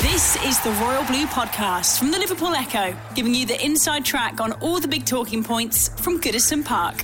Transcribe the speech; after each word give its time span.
This 0.00 0.36
is 0.44 0.60
the 0.60 0.70
Royal 0.72 1.04
Blue 1.04 1.24
Podcast 1.24 1.98
from 1.98 2.10
the 2.10 2.18
Liverpool 2.18 2.54
Echo, 2.54 2.94
giving 3.14 3.34
you 3.34 3.46
the 3.46 3.62
inside 3.64 4.04
track 4.04 4.42
on 4.42 4.52
all 4.60 4.78
the 4.78 4.86
big 4.86 5.06
talking 5.06 5.42
points 5.42 5.88
from 6.02 6.20
Goodison 6.20 6.62
Park. 6.62 7.02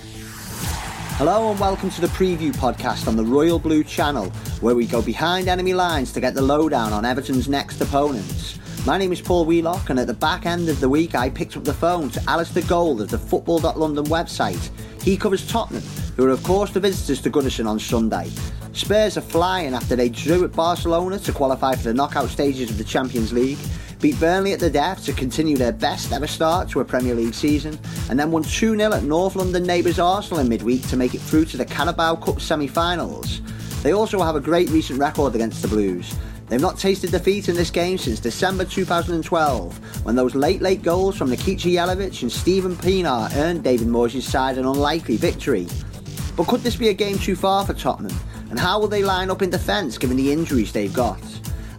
Hello 1.17 1.51
and 1.51 1.59
welcome 1.59 1.89
to 1.89 2.03
the 2.03 2.09
preview 2.09 2.53
podcast 2.53 3.09
on 3.09 3.17
the 3.17 3.25
Royal 3.25 3.59
Blue 3.59 3.83
channel, 3.83 4.29
where 4.61 4.75
we 4.75 4.87
go 4.87 5.01
behind 5.01 5.49
enemy 5.49 5.73
lines 5.73 6.13
to 6.13 6.21
get 6.21 6.35
the 6.35 6.43
lowdown 6.43 6.93
on 6.93 7.05
Everton's 7.05 7.49
next 7.49 7.81
opponents. 7.81 8.59
My 8.85 8.99
name 8.99 9.13
is 9.13 9.23
Paul 9.23 9.47
Wheelock, 9.47 9.89
and 9.89 9.99
at 9.99 10.07
the 10.07 10.13
back 10.13 10.45
end 10.45 10.69
of 10.69 10.79
the 10.79 10.89
week, 10.89 11.15
I 11.15 11.31
picked 11.31 11.57
up 11.57 11.65
the 11.65 11.73
phone 11.73 12.11
to 12.11 12.21
Alasdair 12.21 12.69
Gold 12.69 13.01
of 13.01 13.09
the 13.09 13.19
Football.London 13.19 14.05
website. 14.05 14.71
He 15.03 15.17
covers 15.17 15.47
Tottenham, 15.49 15.83
who 16.17 16.27
are, 16.27 16.31
of 16.31 16.43
course, 16.45 16.71
the 16.71 16.79
visitors 16.79 17.21
to 17.23 17.31
Goodison 17.31 17.67
on 17.67 17.81
Sunday. 17.81 18.31
Spurs 18.73 19.17
are 19.17 19.23
flying 19.23 19.75
after 19.75 19.97
they 19.97 20.09
drew 20.09 20.45
at 20.45 20.53
Barcelona 20.53 21.19
to 21.19 21.33
qualify 21.33 21.75
for 21.75 21.83
the 21.83 21.95
knockout 21.95 22.29
stages 22.29 22.71
of 22.71 22.79
the 22.79 22.85
Champions 22.85 23.33
League, 23.33 23.59
beat 24.01 24.19
Burnley 24.21 24.53
at 24.53 24.61
the 24.61 24.71
death 24.71 25.05
to 25.05 25.13
continue 25.13 25.57
their 25.57 25.73
best 25.73 26.13
ever 26.13 26.29
start 26.29 26.69
to 26.71 26.81
a 26.81 26.85
Premier 26.85 27.17
League 27.17 27.35
season, 27.35 27.79
and 28.11 28.19
then 28.19 28.31
won 28.31 28.45
2 28.45 28.77
0 28.77 28.93
at 28.93 29.03
North 29.03 29.35
London 29.35 29.65
neighbours 29.65 29.99
Arsenal 29.99 30.39
in 30.39 30.49
midweek 30.49 30.87
to 30.89 30.97
make 30.97 31.15
it 31.15 31.21
through 31.21 31.47
to 31.47 31.57
the 31.57 31.65
Carabao 31.65 32.17
Cup 32.17 32.41
semi 32.41 32.69
finals. 32.69 33.41
They 33.83 33.93
also 33.93 34.23
have 34.23 34.37
a 34.37 34.41
great 34.41 34.71
recent 34.71 35.01
record 35.01 35.35
against 35.35 35.63
the 35.63 35.69
Blues. 35.69 36.15
They've 36.49 36.61
not 36.61 36.79
tasted 36.79 37.11
defeat 37.11 37.49
in 37.49 37.55
this 37.55 37.71
game 37.71 37.97
since 37.97 38.21
December 38.21 38.65
2012, 38.65 40.05
when 40.05 40.15
those 40.15 40.35
late, 40.35 40.61
late 40.61 40.83
goals 40.83 41.17
from 41.17 41.31
Nikica 41.31 41.75
Jelavic 41.75 42.23
and 42.23 42.31
Steven 42.31 42.77
Pienaar 42.77 43.35
earned 43.37 43.65
David 43.65 43.89
Moyes' 43.89 44.23
side 44.23 44.59
an 44.59 44.67
unlikely 44.67 45.17
victory. 45.17 45.67
But 46.37 46.47
could 46.47 46.61
this 46.61 46.77
be 46.77 46.89
a 46.89 46.95
game 46.95 47.19
too 47.19 47.37
far 47.37 47.65
for 47.65 47.75
Tottenham? 47.75 48.17
And 48.51 48.59
how 48.59 48.79
will 48.79 48.89
they 48.89 49.03
line 49.03 49.31
up 49.31 49.43
in 49.43 49.51
defence 49.51 49.97
given 49.97 50.17
the 50.17 50.31
injuries 50.31 50.73
they've 50.73 50.93
got? 50.93 51.21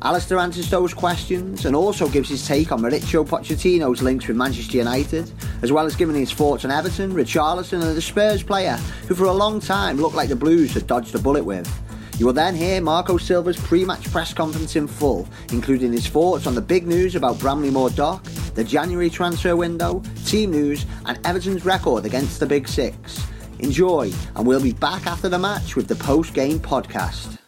Alasdair 0.03 0.41
answers 0.41 0.69
those 0.69 0.93
questions 0.93 1.65
and 1.65 1.77
also 1.77 2.09
gives 2.09 2.27
his 2.27 2.45
take 2.45 2.73
on 2.73 2.81
Mauricio 2.81 3.25
Pochettino's 3.25 4.01
links 4.01 4.27
with 4.27 4.35
Manchester 4.35 4.77
United, 4.77 5.31
as 5.61 5.71
well 5.71 5.85
as 5.85 5.95
giving 5.95 6.15
his 6.15 6.31
thoughts 6.31 6.65
on 6.65 6.71
Everton, 6.71 7.13
Richarlison 7.13 7.81
and 7.81 7.95
the 7.95 8.01
Spurs 8.01 8.43
player 8.43 8.75
who 9.07 9.15
for 9.15 9.25
a 9.25 9.31
long 9.31 9.61
time 9.61 9.95
looked 9.95 10.15
like 10.15 10.27
the 10.27 10.35
Blues 10.35 10.73
had 10.73 10.87
dodged 10.87 11.15
a 11.15 11.19
bullet 11.19 11.45
with. 11.45 11.71
You 12.17 12.27
will 12.27 12.33
then 12.33 12.55
hear 12.55 12.79
Marco 12.79 13.17
Silva's 13.17 13.57
pre-match 13.57 14.11
press 14.11 14.33
conference 14.33 14.75
in 14.75 14.87
full, 14.87 15.27
including 15.51 15.91
his 15.91 16.07
thoughts 16.07 16.45
on 16.45 16.53
the 16.53 16.61
big 16.61 16.85
news 16.85 17.15
about 17.15 17.39
Bramley-Moore 17.39 17.89
Dock, 17.91 18.23
the 18.53 18.63
January 18.63 19.09
transfer 19.09 19.55
window, 19.55 20.03
team 20.25 20.51
news 20.51 20.85
and 21.05 21.19
Everton's 21.25 21.65
record 21.65 22.05
against 22.05 22.39
the 22.39 22.45
Big 22.45 22.67
Six. 22.67 23.25
Enjoy, 23.59 24.11
and 24.35 24.45
we'll 24.45 24.61
be 24.61 24.73
back 24.73 25.07
after 25.07 25.27
the 25.27 25.39
match 25.39 25.75
with 25.75 25.87
the 25.87 25.95
post 25.95 26.33
game 26.33 26.59
podcast. 26.59 27.39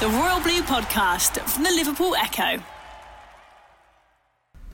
The 0.00 0.08
Royal 0.08 0.40
Blue 0.40 0.62
Podcast 0.62 1.38
from 1.48 1.64
the 1.64 1.70
Liverpool 1.70 2.14
Echo. 2.16 2.62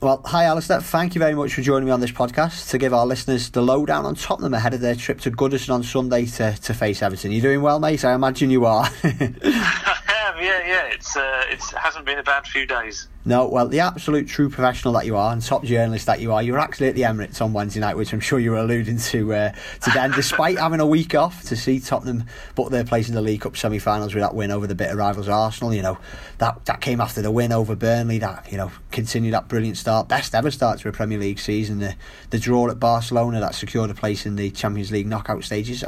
Well, 0.01 0.19
hi 0.25 0.45
Alasdair. 0.45 0.81
Thank 0.81 1.13
you 1.13 1.19
very 1.19 1.35
much 1.35 1.53
for 1.53 1.61
joining 1.61 1.85
me 1.85 1.91
on 1.91 1.99
this 1.99 2.09
podcast 2.09 2.71
to 2.71 2.79
give 2.79 2.91
our 2.91 3.05
listeners 3.05 3.51
the 3.51 3.61
lowdown 3.61 4.03
on 4.03 4.15
Tottenham 4.15 4.55
ahead 4.55 4.73
of 4.73 4.81
their 4.81 4.95
trip 4.95 5.21
to 5.21 5.29
Goodison 5.29 5.71
on 5.71 5.83
Sunday 5.83 6.25
to, 6.25 6.57
to 6.59 6.73
face 6.73 7.03
Everton. 7.03 7.31
You're 7.31 7.43
doing 7.43 7.61
well, 7.61 7.79
mate? 7.79 8.03
I 8.03 8.15
imagine 8.15 8.49
you 8.49 8.65
are. 8.65 8.85
I 9.03 10.31
am, 10.33 10.43
yeah, 10.43 10.67
yeah. 10.67 10.85
It's 10.87 11.15
uh, 11.15 11.45
it 11.51 11.61
hasn't 11.77 12.05
been 12.05 12.17
a 12.17 12.23
bad 12.23 12.47
few 12.47 12.65
days. 12.65 13.09
No, 13.23 13.47
well, 13.47 13.67
the 13.67 13.81
absolute 13.81 14.27
true 14.27 14.49
professional 14.49 14.95
that 14.95 15.05
you 15.05 15.15
are 15.15 15.31
and 15.31 15.43
top 15.43 15.63
journalist 15.63 16.07
that 16.07 16.21
you 16.21 16.33
are, 16.33 16.41
you 16.41 16.53
were 16.53 16.59
actually 16.59 16.87
at 16.87 16.95
the 16.95 17.03
Emirates 17.03 17.39
on 17.39 17.53
Wednesday 17.53 17.79
night, 17.79 17.95
which 17.95 18.13
I'm 18.13 18.19
sure 18.19 18.39
you 18.39 18.49
were 18.49 18.57
alluding 18.57 18.97
to 18.97 19.33
uh, 19.33 19.51
to 19.81 19.91
then, 19.91 20.11
despite 20.15 20.57
having 20.57 20.79
a 20.79 20.87
week 20.87 21.13
off 21.13 21.43
to 21.43 21.55
see 21.55 21.79
Tottenham 21.79 22.23
put 22.55 22.71
their 22.71 22.83
place 22.83 23.09
in 23.09 23.13
the 23.13 23.21
League 23.21 23.41
Cup 23.41 23.55
semi-finals 23.55 24.15
with 24.15 24.23
that 24.23 24.33
win 24.33 24.49
over 24.49 24.65
the 24.65 24.73
bitter 24.73 24.95
rivals 24.95 25.29
Arsenal. 25.29 25.71
You 25.71 25.83
know, 25.83 25.99
that 26.39 26.65
that 26.65 26.81
came 26.81 26.99
after 26.99 27.21
the 27.21 27.29
win 27.29 27.51
over 27.51 27.75
Burnley. 27.75 28.17
That 28.17 28.51
you 28.51 28.57
know 28.57 28.71
continued 28.91 29.35
that 29.35 29.47
brilliant 29.47 29.77
start, 29.77 30.07
best 30.07 30.33
ever 30.33 30.49
start 30.49 30.79
to 30.79 30.89
a 30.89 30.91
Premier 30.91 31.19
League 31.19 31.39
season. 31.39 31.77
The 31.77 31.95
the 32.31 32.39
draw 32.39 32.69
at 32.69 32.79
Barcelona 32.79 33.39
that 33.39 33.53
secured 33.53 33.91
a 33.91 33.93
place 33.93 34.25
in 34.25 34.35
the 34.35 34.49
Champions 34.49 34.91
League 34.91 35.05
knockout 35.05 35.43
stages. 35.43 35.83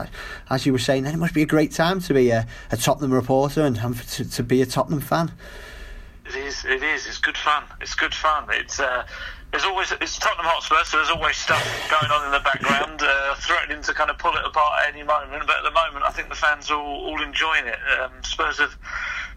As 0.52 0.68
you 0.68 0.72
were 0.72 0.78
saying, 0.78 1.04
then 1.04 1.16
it 1.16 1.18
must 1.18 1.34
be 1.34 1.42
a 1.42 1.48
great 1.48 1.72
time 1.72 2.00
to 2.02 2.14
be 2.14 2.30
a, 2.30 2.46
a 2.72 2.78
Tottenham 2.78 3.12
reporter 3.12 3.62
and 3.62 3.76
to, 3.76 4.30
to 4.30 4.44
be 4.44 4.62
a 4.62 4.68
Tottenham 4.68 5.02
fan. 5.02 5.32
It 6.26 6.36
is. 6.36 6.66
It 6.66 6.84
is. 6.84 7.06
It's 7.06 7.18
good 7.18 7.38
fun. 7.38 7.64
It's 7.82 7.96
good 7.96 8.14
fun. 8.14 8.48
It's. 8.50 8.80
Uh, 8.80 9.06
there's 9.52 9.66
always 9.66 9.92
it's 10.02 10.18
Tottenham 10.18 10.48
Hotspur, 10.48 10.84
so 10.84 10.98
there's 10.98 11.12
always 11.12 11.38
stuff 11.38 11.62
going 11.92 12.12
on 12.12 12.26
in 12.26 12.32
the 12.32 12.40
background, 12.40 13.02
uh, 13.04 13.36
threatening 13.36 13.84
to 13.84 13.94
kind 13.94 14.10
of 14.10 14.18
pull 14.18 14.34
it 14.34 14.44
apart 14.44 14.82
at 14.82 14.94
any 14.96 15.04
moment. 15.04 15.46
But 15.46 15.58
at 15.58 15.64
the 15.64 15.72
moment, 15.72 16.06
I 16.06 16.10
think 16.10 16.30
the 16.30 16.36
fans 16.36 16.72
are 16.72 16.80
all, 16.80 17.06
all 17.06 17.22
enjoying 17.22 17.68
it. 17.68 17.78
Um, 18.02 18.12
Spurs 18.24 18.58
have 18.58 18.76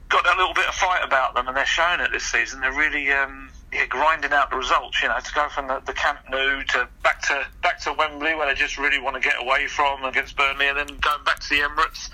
got 0.08 0.24
a 0.24 0.38
little 0.38 0.54
bit 0.54 0.66
of 0.66 0.74
fight 0.74 1.04
about 1.04 1.34
them, 1.34 1.48
and 1.48 1.56
they're 1.56 1.66
showing 1.66 2.00
it 2.00 2.12
this 2.12 2.24
season. 2.24 2.60
They're 2.60 2.72
really 2.72 3.10
um, 3.12 3.50
yeah, 3.72 3.84
grinding 3.86 4.32
out 4.32 4.48
the 4.48 4.56
results. 4.56 5.03
You 5.03 5.08
know, 5.08 5.18
to 5.18 5.34
go 5.34 5.48
from 5.50 5.68
the, 5.68 5.82
the 5.84 5.92
Camp 5.92 6.20
Nou 6.30 6.62
to 6.62 6.88
back 7.03 7.20
to 7.28 7.44
back 7.62 7.80
to 7.82 7.92
Wembley, 7.92 8.34
where 8.34 8.47
they 8.47 8.54
just 8.54 8.78
really 8.78 8.98
want 8.98 9.16
to 9.16 9.20
get 9.20 9.34
away 9.38 9.66
from 9.66 10.04
against 10.04 10.36
Burnley, 10.36 10.68
and 10.68 10.78
then 10.78 10.86
going 10.86 11.24
back 11.24 11.41
to 11.41 11.48
the 11.50 11.60
Emirates, 11.60 12.08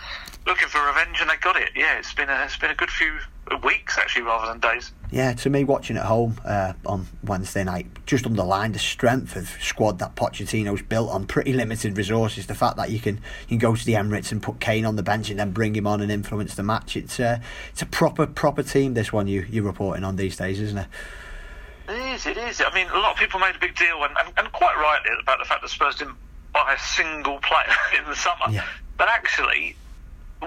looking 0.47 0.69
for 0.69 0.85
revenge, 0.87 1.21
and 1.21 1.31
they 1.31 1.37
got 1.37 1.57
it. 1.57 1.71
Yeah, 1.75 1.99
it's 1.99 2.15
been 2.15 2.29
a 2.29 2.45
it's 2.45 2.57
been 2.57 2.71
a 2.71 2.75
good 2.75 2.91
few 2.91 3.13
weeks 3.65 3.99
actually 3.99 4.23
rather 4.23 4.47
than 4.47 4.61
days. 4.61 4.93
Yeah, 5.11 5.35
to 5.35 5.51
me, 5.51 5.65
watching 5.65 5.97
at 5.97 6.05
home 6.07 6.41
uh, 6.45 6.73
on 6.87 7.07
Wednesday 7.23 7.65
night 7.65 7.87
just 8.07 8.25
underlined 8.25 8.75
the 8.75 8.79
strength 8.79 9.37
of 9.37 9.49
squad 9.61 9.99
that 9.99 10.15
Pochettino's 10.15 10.81
built 10.83 11.11
on 11.11 11.27
pretty 11.27 11.53
limited 11.53 11.99
resources. 11.99 12.47
The 12.47 12.55
fact 12.55 12.77
that 12.77 12.91
you 12.91 12.99
can 12.99 13.17
you 13.17 13.49
can 13.49 13.59
go 13.59 13.75
to 13.75 13.85
the 13.85 13.95
Emirates 13.95 14.33
and 14.33 14.43
put 14.43 14.61
Kane 14.61 14.87
on 14.87 14.97
the 14.97 15.03
bench 15.03 15.31
and 15.31 15.39
then 15.39 15.51
bring 15.51 15.75
him 15.75 15.87
on 15.87 16.01
and 16.01 16.11
influence 16.11 16.55
the 16.55 16.63
match. 16.63 16.97
It's 16.97 17.21
uh, 17.21 17.41
it's 17.71 17.83
a 17.83 17.87
proper 17.87 18.27
proper 18.27 18.63
team. 18.63 18.95
This 18.95 19.13
one 19.13 19.27
you 19.27 19.47
you're 19.51 19.65
reporting 19.65 20.05
on 20.05 20.17
these 20.17 20.37
days, 20.37 20.61
isn't 20.61 20.79
it? 20.79 20.87
It 21.89 22.15
is. 22.15 22.27
It 22.27 22.37
is. 22.39 22.63
I 22.65 22.73
mean, 22.75 22.89
a 22.89 22.99
lot 22.99 23.13
of 23.13 23.19
people 23.19 23.41
made 23.41 23.55
a 23.55 23.59
big 23.59 23.77
deal 23.77 24.03
and, 24.05 24.15
and, 24.25 24.33
and 24.39 24.53
quite 24.53 24.77
rightly 24.77 25.11
about 25.21 25.39
the 25.39 25.45
fact 25.45 25.63
that 25.63 25.69
Spurs 25.69 25.97
didn't 25.97 26.17
buy 26.53 26.75
a 26.75 26.79
single 26.79 27.39
player 27.41 27.75
in 27.99 28.05
the 28.09 28.17
summer. 28.17 28.47
Yeah. 28.51 28.65
But 28.97 29.09
actually, 29.09 29.77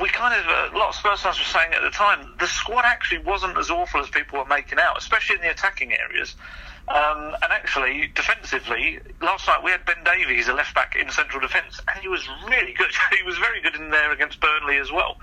we 0.01 0.09
kind 0.09 0.33
of 0.33 0.45
uh, 0.47 0.75
a 0.75 0.77
lot 0.77 0.89
of 0.89 0.95
Spurs 0.95 1.21
fans 1.21 1.39
were 1.39 1.45
saying 1.45 1.73
at 1.73 1.81
the 1.81 1.89
time 1.89 2.33
the 2.39 2.47
squad 2.47 2.83
actually 2.85 3.23
wasn't 3.23 3.57
as 3.57 3.69
awful 3.69 4.01
as 4.01 4.09
people 4.09 4.39
were 4.39 4.45
making 4.45 4.79
out, 4.79 4.97
especially 4.97 5.35
in 5.35 5.41
the 5.41 5.51
attacking 5.51 5.93
areas. 5.93 6.35
Um, 6.87 7.33
and 7.41 7.51
actually, 7.51 8.11
defensively, 8.13 8.99
last 9.19 9.47
night 9.47 9.63
we 9.63 9.71
had 9.71 9.85
Ben 9.85 10.03
Davies, 10.03 10.47
a 10.47 10.53
left 10.53 10.75
back 10.75 10.95
in 10.95 11.09
central 11.09 11.41
defence, 11.41 11.81
and 11.89 11.99
he 11.99 12.07
was 12.07 12.27
really 12.47 12.73
good. 12.73 12.91
he 13.17 13.23
was 13.23 13.37
very 13.37 13.61
good 13.61 13.75
in 13.75 13.89
there 13.89 14.11
against 14.11 14.39
Burnley 14.39 14.77
as 14.77 14.91
well. 14.91 15.17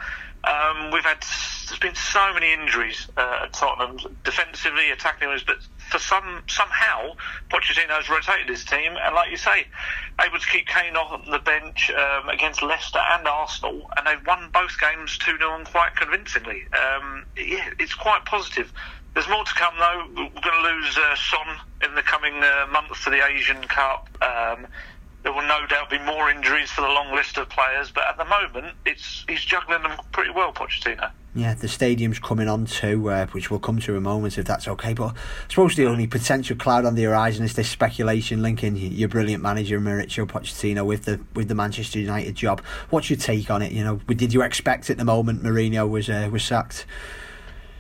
Um, 0.44 0.91
we've 0.91 1.05
had 1.05 1.22
there's 1.69 1.78
been 1.78 1.94
so 1.94 2.34
many 2.34 2.53
injuries 2.53 3.09
uh, 3.16 3.44
at 3.44 3.53
Tottenham, 3.53 4.16
defensively, 4.25 4.91
attacking 4.91 5.28
but 5.47 5.59
for 5.92 5.98
some 5.98 6.42
somehow 6.48 7.12
Pochettino's 7.50 8.08
rotated 8.08 8.48
his 8.48 8.64
team, 8.64 8.97
and 9.04 9.14
like 9.14 9.30
you 9.30 9.36
say, 9.36 9.66
able 10.20 10.38
to 10.38 10.47
keep 10.47 10.66
Kane 10.66 10.97
off 10.97 11.25
the 11.30 11.38
bench 11.38 11.91
um, 11.91 12.28
against 12.30 12.62
Leicester 12.62 13.00
and 13.12 13.28
Arsenal, 13.28 13.82
and 13.97 14.06
they've 14.06 14.26
won 14.26 14.48
both 14.52 14.72
games 14.81 15.19
two 15.19 15.36
0 15.36 15.54
and 15.54 15.66
quite 15.66 15.94
convincingly. 15.94 16.62
Um, 16.72 17.26
yeah, 17.36 17.69
it's 17.78 17.94
quite 17.94 18.25
positive. 18.25 18.72
There's 19.14 19.28
more 19.28 19.44
to 19.44 19.55
come 19.55 19.75
though. 19.78 20.06
We're 20.17 20.40
going 20.40 20.62
to 20.62 20.75
lose 20.75 20.96
uh, 20.96 21.14
Son 21.14 21.46
in 21.84 21.94
the 21.94 22.02
coming 22.02 22.43
uh, 22.43 22.67
months 22.72 22.96
for 22.99 23.11
the 23.11 23.25
Asian 23.25 23.62
Cup. 23.64 24.08
Um, 24.22 24.67
there 25.22 25.32
will 25.32 25.46
no 25.46 25.64
doubt 25.66 25.88
be 25.88 25.98
more 26.00 26.30
injuries 26.30 26.70
for 26.70 26.80
the 26.80 26.88
long 26.88 27.14
list 27.14 27.38
of 27.38 27.48
players, 27.48 27.90
but 27.90 28.04
at 28.04 28.16
the 28.16 28.24
moment, 28.24 28.74
it's 28.84 29.24
he's 29.28 29.44
juggling 29.44 29.82
them 29.82 29.92
pretty 30.10 30.30
well, 30.30 30.52
Pochettino. 30.52 31.10
Yeah, 31.34 31.54
the 31.54 31.69
stadium's 31.69 32.19
coming 32.19 32.46
on 32.46 32.66
too, 32.66 33.08
uh, 33.08 33.26
which 33.28 33.50
we'll 33.50 33.60
come 33.60 33.78
to 33.80 33.92
in 33.92 33.98
a 33.98 34.00
moment 34.00 34.36
if 34.36 34.44
that's 34.44 34.69
okay. 34.69 34.92
But 34.92 35.14
I 35.14 35.14
suppose 35.48 35.76
the 35.76 35.86
only 35.86 36.06
potential 36.06 36.56
cloud 36.56 36.84
on 36.84 36.94
the 36.94 37.04
horizon 37.04 37.44
is 37.44 37.54
this 37.54 37.70
speculation 37.70 38.42
linking 38.42 38.76
your 38.76 39.08
brilliant 39.08 39.42
manager 39.42 39.80
Mauricio 39.80 40.26
Pochettino 40.26 40.84
with 40.84 41.04
the 41.04 41.20
with 41.34 41.48
the 41.48 41.54
Manchester 41.54 42.00
United 42.00 42.34
job. 42.34 42.60
What's 42.90 43.08
your 43.08 43.19
take 43.19 43.50
on 43.50 43.62
it? 43.62 43.72
You 43.72 43.84
know, 43.84 43.96
did 43.96 44.34
you 44.34 44.42
expect 44.42 44.90
at 44.90 44.98
the 44.98 45.04
moment 45.04 45.42
Mourinho 45.42 45.88
was 45.88 46.10
uh, 46.10 46.28
was 46.30 46.42
sacked? 46.42 46.84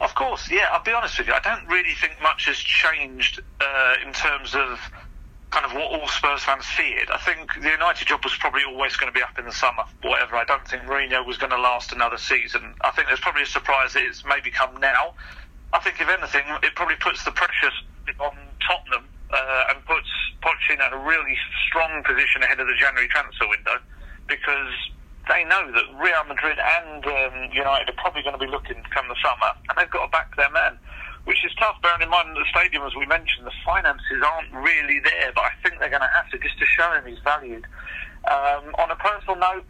Of 0.00 0.14
course, 0.14 0.50
yeah. 0.50 0.66
I'll 0.72 0.82
be 0.82 0.92
honest 0.92 1.18
with 1.18 1.28
you. 1.28 1.34
I 1.34 1.40
don't 1.40 1.66
really 1.68 1.94
think 1.94 2.16
much 2.22 2.46
has 2.46 2.56
changed 2.56 3.40
uh, 3.60 3.94
in 4.04 4.12
terms 4.12 4.54
of 4.54 4.80
kind 5.52 5.66
of 5.66 5.72
what 5.72 5.92
all 5.92 6.08
Spurs 6.08 6.42
fans 6.42 6.64
feared. 6.64 7.10
I 7.10 7.18
think 7.18 7.52
the 7.60 7.68
United 7.68 8.08
job 8.08 8.24
was 8.24 8.34
probably 8.40 8.62
always 8.66 8.96
going 8.96 9.12
to 9.12 9.16
be 9.16 9.22
up 9.22 9.38
in 9.38 9.44
the 9.44 9.52
summer, 9.52 9.84
whatever. 10.02 10.36
I 10.36 10.44
don't 10.44 10.66
think 10.66 10.82
Mourinho 10.84 11.24
was 11.26 11.36
going 11.36 11.52
to 11.52 11.60
last 11.60 11.92
another 11.92 12.16
season. 12.16 12.74
I 12.80 12.90
think 12.90 13.08
there's 13.08 13.20
probably 13.20 13.42
a 13.42 13.52
surprise 13.52 13.92
that 13.92 14.02
it's 14.02 14.24
maybe 14.24 14.50
come 14.50 14.80
now. 14.80 15.12
I 15.72 15.78
think 15.80 16.00
if 16.00 16.08
anything, 16.08 16.42
it 16.62 16.74
probably 16.74 16.96
puts 16.96 17.24
the 17.24 17.32
pressure 17.32 17.70
on 18.18 18.32
Tottenham 18.66 19.04
uh, 19.30 19.64
and 19.70 19.84
puts 19.84 20.08
Pochettino 20.40 20.88
in 20.88 20.92
a 20.92 21.04
really 21.04 21.36
strong 21.68 22.02
position 22.02 22.42
ahead 22.42 22.58
of 22.58 22.66
the 22.66 22.76
January 22.80 23.08
transfer 23.08 23.46
window 23.48 23.76
because 24.28 24.72
they 25.28 25.44
know 25.44 25.70
that 25.70 25.84
Real 26.00 26.24
Madrid 26.26 26.58
and 26.58 27.04
um, 27.04 27.52
United 27.52 27.88
are 27.88 27.98
probably 28.00 28.22
going 28.22 28.34
to 28.34 28.42
be 28.42 28.50
looking 28.50 28.82
come 28.90 29.06
the 29.08 29.20
summer, 29.22 29.52
and 29.68 29.76
they've 29.76 29.90
got 29.90 30.06
to 30.06 30.10
back 30.10 30.34
their 30.36 30.50
man, 30.50 30.78
which 31.24 31.44
is 31.44 31.52
tough. 31.58 31.80
Bearing 31.82 32.02
in 32.02 32.10
mind 32.10 32.36
the 32.36 32.44
stadium, 32.50 32.82
as 32.82 32.94
we 32.94 33.06
mentioned, 33.06 33.46
the 33.46 33.54
finances 33.64 34.22
aren't 34.24 34.52
really 34.52 35.00
there, 35.00 35.32
but 35.34 35.44
I 35.44 35.52
think 35.62 35.78
they're 35.78 35.90
going 35.92 36.02
to 36.02 36.14
have 36.14 36.28
to 36.30 36.38
just 36.38 36.58
to 36.58 36.66
show 36.66 36.90
him 36.92 37.06
he's 37.06 37.22
valued. 37.22 37.66
Um, 38.30 38.74
on 38.78 38.90
a 38.90 38.96
personal 38.96 39.36
note, 39.36 39.64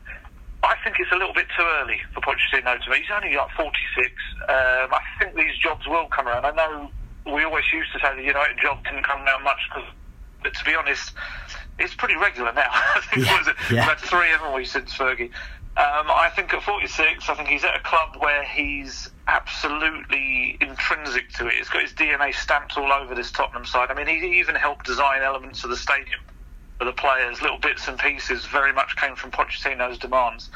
I 0.63 0.77
think 0.85 0.97
it's 0.99 1.11
a 1.11 1.17
little 1.17 1.35
bit 1.35 1.47
too 1.57 1.65
early 1.81 2.01
for 2.15 2.21
Pochettino 2.21 2.79
to 2.79 2.91
me. 2.91 2.99
He's 2.99 3.11
only 3.13 3.35
like 3.37 3.51
46. 3.57 4.13
Um, 4.49 4.95
I 4.95 5.03
think 5.19 5.35
these 5.35 5.57
jobs 5.59 5.87
will 5.87 6.07
come 6.07 6.29
around. 6.29 6.47
I 6.47 6.53
know 6.53 6.91
we 7.27 7.45
always 7.45 7.65
used 7.73 7.93
to 7.93 7.99
say 7.99 8.15
the 8.17 8.23
United 8.23 8.59
job 8.63 8.85
didn't 8.85 9.05
come 9.05 9.23
around 9.23 9.43
much 9.43 9.59
because, 9.69 9.89
but 10.43 10.55
to 10.55 10.65
be 10.65 10.75
honest, 10.75 11.13
it's 11.79 11.95
pretty 11.95 12.17
regular 12.17 12.53
now. 12.53 12.69
I 12.71 13.01
think 13.11 13.27
yeah, 13.27 13.43
yeah. 13.47 13.55
we've 13.71 13.81
had 13.81 13.99
three, 13.99 14.29
haven't 14.29 14.55
we, 14.55 14.65
since 14.65 14.93
Fergie? 14.95 15.31
Um, 15.75 16.11
I 16.11 16.31
think 16.37 16.53
at 16.53 16.63
46, 16.63 17.31
I 17.31 17.35
think 17.35 17.49
he's 17.49 17.65
at 17.65 17.75
a 17.75 17.81
club 17.81 18.17
where 18.19 18.45
he's 18.45 19.09
absolutely 19.27 20.59
intrinsic 20.61 21.33
to 21.35 21.47
it. 21.47 21.55
He's 21.55 21.71
got 21.71 21.81
his 21.81 21.95
DNA 21.95 22.35
stamped 22.35 22.77
all 22.77 22.93
over 22.93 23.15
this 23.15 23.33
Tottenham 23.33 23.65
side. 23.65 23.91
I 23.91 23.95
mean, 23.95 24.07
he 24.07 24.39
even 24.39 24.55
helped 24.55 24.85
design 24.85 25.23
elements 25.23 25.65
of 25.65 25.71
the 25.71 25.77
stadium 25.77 26.21
for 26.79 26.85
the 26.85 26.93
players. 26.93 27.41
Little 27.41 27.59
bits 27.59 27.89
and 27.89 27.99
pieces 27.99 28.45
very 28.45 28.75
much 28.75 28.97
came 28.97 29.17
from 29.17 29.31
Pochettino's 29.31 29.97
demands. 29.97 30.51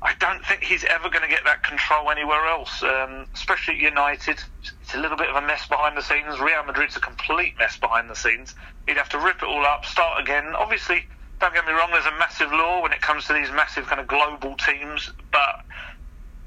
I 0.00 0.14
don't 0.20 0.44
think 0.44 0.62
he's 0.62 0.84
ever 0.84 1.10
going 1.10 1.22
to 1.22 1.28
get 1.28 1.44
that 1.44 1.62
control 1.62 2.10
anywhere 2.10 2.46
else, 2.46 2.82
um, 2.82 3.26
especially 3.34 3.74
at 3.74 3.80
United. 3.80 4.38
It's 4.62 4.94
a 4.94 4.98
little 4.98 5.18
bit 5.18 5.28
of 5.28 5.36
a 5.36 5.46
mess 5.46 5.66
behind 5.68 5.98
the 5.98 6.02
scenes. 6.02 6.38
Real 6.38 6.62
Madrid's 6.64 6.96
a 6.96 7.00
complete 7.00 7.58
mess 7.58 7.76
behind 7.76 8.08
the 8.08 8.14
scenes. 8.14 8.54
He'd 8.86 8.96
have 8.96 9.08
to 9.10 9.18
rip 9.18 9.42
it 9.42 9.48
all 9.48 9.66
up, 9.66 9.84
start 9.84 10.20
again. 10.20 10.54
Obviously, 10.56 11.06
don't 11.40 11.54
get 11.54 11.66
me 11.66 11.72
wrong, 11.72 11.90
there's 11.92 12.06
a 12.06 12.18
massive 12.18 12.50
law 12.52 12.82
when 12.82 12.92
it 12.92 13.00
comes 13.00 13.26
to 13.26 13.32
these 13.32 13.50
massive 13.50 13.86
kind 13.86 14.00
of 14.00 14.06
global 14.06 14.56
teams, 14.56 15.10
but 15.30 15.64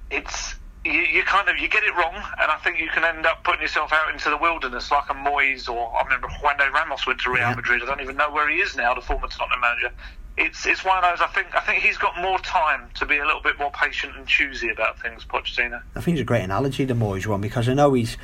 it's 0.10 0.56
you, 0.86 0.94
you, 0.94 1.24
kind 1.24 1.50
of 1.50 1.58
you 1.60 1.68
get 1.68 1.84
it 1.84 1.94
wrong, 1.96 2.16
and 2.16 2.52
I 2.52 2.58
think 2.64 2.80
you 2.80 2.88
can 2.90 3.04
end 3.04 3.26
up 3.26 3.44
putting 3.44 3.62
yourself 3.62 3.92
out 3.92 4.12
into 4.14 4.30
the 4.30 4.38
wilderness 4.38 4.90
like 4.92 5.10
a 5.10 5.14
Moyes 5.14 5.70
or 5.70 5.94
I 5.96 6.04
remember 6.04 6.28
Juande 6.28 6.72
Ramos 6.72 7.06
went 7.06 7.20
to 7.22 7.30
Real 7.30 7.42
yeah. 7.50 7.56
Madrid. 7.56 7.84
I 7.84 7.86
don't 7.86 8.02
even 8.02 8.16
know 8.18 8.32
where 8.32 8.50
he 8.50 8.58
is 8.58 8.76
now, 8.76 8.94
the 8.94 9.02
former 9.02 9.28
Tottenham 9.28 9.62
manager 9.62 9.92
it's 10.40 10.66
it's 10.66 10.86
one 10.86 10.98
of 10.98 11.04
those. 11.04 11.22
I 11.22 11.28
think 11.28 11.54
I 11.54 11.60
think 11.60 11.84
he's 11.84 11.98
got 11.98 12.20
more 12.20 12.40
time 12.40 12.90
to 12.96 13.06
be 13.06 13.18
a 13.18 13.26
little 13.26 13.42
bit 13.42 13.60
more 13.60 13.72
patient 13.72 14.16
and 14.16 14.26
choosy 14.26 14.70
about 14.70 15.00
things. 15.02 15.26
Pochettino. 15.26 15.82
I 15.96 16.02
think 16.02 16.16
it's 16.16 16.22
a 16.22 16.26
great 16.26 16.44
analogy 16.44 16.86
the 16.86 16.94
Moyes 16.94 17.28
one 17.28 17.42
because 17.42 17.68
I 17.68 17.74
know 17.74 17.94
he's 17.94 18.18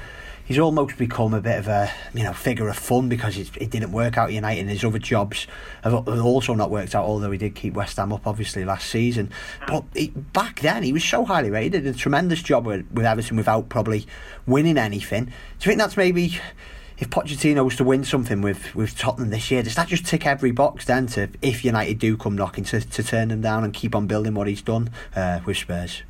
he's 0.45 0.59
almost 0.59 0.97
become 0.97 1.33
a 1.33 1.41
bit 1.41 1.57
of 1.57 1.67
a 1.67 1.91
you 2.13 2.23
know 2.23 2.33
figure 2.33 2.69
of 2.69 2.77
fun 2.77 3.09
because 3.09 3.37
it, 3.37 3.49
it 3.57 3.69
didn't 3.69 3.91
work 3.91 4.17
out 4.17 4.29
at 4.29 4.33
United 4.33 4.61
and 4.61 4.69
his 4.69 4.83
other 4.83 4.99
jobs 4.99 5.47
have 5.83 6.07
also 6.07 6.53
not 6.53 6.71
worked 6.71 6.95
out. 6.95 7.05
Although 7.05 7.31
he 7.31 7.37
did 7.37 7.55
keep 7.55 7.73
West 7.73 7.97
Ham 7.97 8.13
up 8.13 8.25
obviously 8.25 8.63
last 8.63 8.89
season, 8.89 9.31
but 9.67 9.83
he, 9.93 10.09
back 10.09 10.61
then 10.61 10.83
he 10.83 10.93
was 10.93 11.03
so 11.03 11.25
highly 11.25 11.49
rated, 11.49 11.83
did 11.83 11.95
a 11.95 11.97
tremendous 11.97 12.41
job 12.41 12.65
with, 12.65 12.89
with 12.91 13.05
Everton 13.05 13.37
without 13.37 13.69
probably 13.69 14.07
winning 14.45 14.77
anything. 14.77 15.25
Do 15.25 15.31
you 15.61 15.71
think 15.71 15.79
that's 15.79 15.97
maybe? 15.97 16.39
if 16.97 17.09
Pochettino 17.09 17.65
was 17.65 17.75
to 17.75 17.83
win 17.83 18.05
something 18.05 18.41
with, 18.41 18.73
with 18.73 18.97
Tottenham 18.97 19.29
this 19.29 19.51
year, 19.51 19.61
does 19.61 19.75
that 19.75 19.89
just 19.89 20.05
tick 20.05 20.25
every 20.25 20.51
box 20.51 20.85
then 20.85 21.07
to 21.07 21.29
if 21.41 21.65
United 21.65 21.99
do 21.99 22.15
come 22.15 22.37
knocking 22.37 22.63
to, 22.65 22.79
to 22.79 23.03
turn 23.03 23.27
them 23.27 23.41
down 23.41 23.65
and 23.65 23.73
keep 23.73 23.93
on 23.93 24.07
building 24.07 24.33
what 24.33 24.47
he's 24.47 24.61
done 24.61 24.89
uh, 25.13 25.41
with 25.45 25.57
Spurs? 25.57 26.03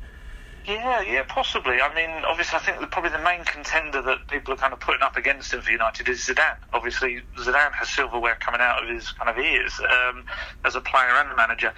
Yeah, 0.66 1.00
yeah, 1.02 1.22
possibly. 1.28 1.80
I 1.80 1.94
mean, 1.94 2.24
obviously, 2.28 2.56
I 2.58 2.60
think 2.60 2.80
that 2.80 2.90
probably 2.90 3.10
the 3.10 3.22
main 3.22 3.44
contender 3.44 4.02
that 4.02 4.26
people 4.28 4.52
are 4.52 4.56
kind 4.56 4.72
of 4.72 4.80
putting 4.80 5.02
up 5.02 5.16
against 5.16 5.54
him 5.54 5.60
for 5.60 5.70
United 5.70 6.08
is 6.08 6.26
Zidane. 6.26 6.58
Obviously, 6.72 7.22
Zidane 7.38 7.72
has 7.78 7.88
silverware 7.88 8.36
coming 8.40 8.60
out 8.60 8.82
of 8.82 8.88
his 8.88 9.12
kind 9.12 9.30
of 9.30 9.38
ears 9.42 9.78
um, 9.80 10.24
as 10.64 10.74
a 10.74 10.80
player 10.80 11.14
and 11.18 11.30
a 11.30 11.36
manager. 11.36 11.72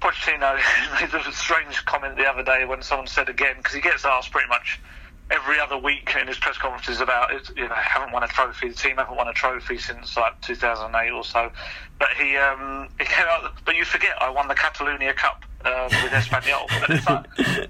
Pochettino 0.00 0.58
made 1.00 1.14
a 1.14 1.32
strange 1.32 1.84
comment 1.84 2.16
the 2.16 2.24
other 2.26 2.42
day 2.42 2.64
when 2.64 2.82
someone 2.82 3.06
said 3.06 3.28
again 3.28 3.54
because 3.58 3.74
he 3.74 3.80
gets 3.80 4.04
asked 4.04 4.32
pretty 4.32 4.48
much 4.48 4.80
every 5.32 5.58
other 5.58 5.78
week 5.78 6.14
in 6.20 6.26
his 6.26 6.38
press 6.38 6.58
conferences 6.58 7.00
about 7.00 7.32
it. 7.32 7.48
You 7.56 7.68
know, 7.68 7.74
haven't 7.74 8.12
won 8.12 8.22
a 8.22 8.28
trophy. 8.28 8.68
The 8.68 8.74
team 8.74 8.96
haven't 8.96 9.16
won 9.16 9.28
a 9.28 9.32
trophy 9.32 9.78
since 9.78 10.16
like 10.16 10.40
2008 10.42 11.10
or 11.10 11.24
so. 11.24 11.50
But 11.98 12.08
he, 12.18 12.36
um, 12.36 12.88
he 12.98 13.06
came 13.06 13.26
out. 13.28 13.52
But 13.64 13.76
you 13.76 13.84
forget, 13.84 14.20
I 14.20 14.30
won 14.30 14.48
the 14.48 14.54
Catalonia 14.54 15.14
Cup 15.14 15.44
um, 15.64 15.84
with 15.84 16.12
Espanyol. 16.12 16.70
and 16.70 16.94
it's 16.94 17.06
like, 17.08 17.26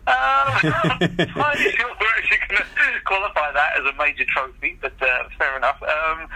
um, 0.09 1.29
we're 1.37 2.17
actually 2.17 2.39
going 2.49 2.63
to 2.63 3.01
qualify 3.07 3.53
that 3.53 3.79
as 3.79 3.87
a 3.87 3.97
major 3.97 4.25
trophy. 4.27 4.77
But 4.81 5.01
uh, 5.01 5.29
fair 5.39 5.57
enough. 5.57 5.81
Um, 5.83 6.29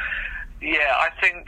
yeah, 0.60 0.94
I 0.96 1.10
think 1.20 1.46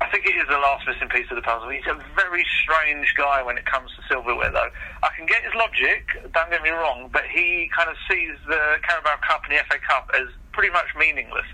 I 0.00 0.06
think 0.10 0.26
it 0.26 0.36
is 0.38 0.46
the 0.46 0.58
last 0.58 0.86
missing 0.86 1.08
piece 1.08 1.26
of 1.30 1.36
the 1.36 1.42
puzzle. 1.42 1.68
He's 1.70 1.86
a 1.90 1.98
very 2.14 2.46
strange 2.62 3.14
guy 3.16 3.42
when 3.42 3.58
it 3.58 3.66
comes 3.66 3.90
to 3.98 4.02
silverware, 4.06 4.50
though. 4.50 4.70
I 5.02 5.10
can 5.16 5.26
get 5.26 5.42
his 5.42 5.54
logic, 5.58 6.06
don't 6.32 6.50
get 6.50 6.62
me 6.62 6.70
wrong, 6.70 7.10
but 7.12 7.24
he 7.26 7.68
kind 7.74 7.90
of 7.90 7.96
sees 8.06 8.38
the 8.46 8.78
Carabao 8.86 9.18
Cup 9.26 9.42
and 9.48 9.58
the 9.58 9.62
FA 9.66 9.78
Cup 9.82 10.10
as 10.14 10.30
pretty 10.52 10.70
much 10.70 10.86
meaningless. 10.96 11.46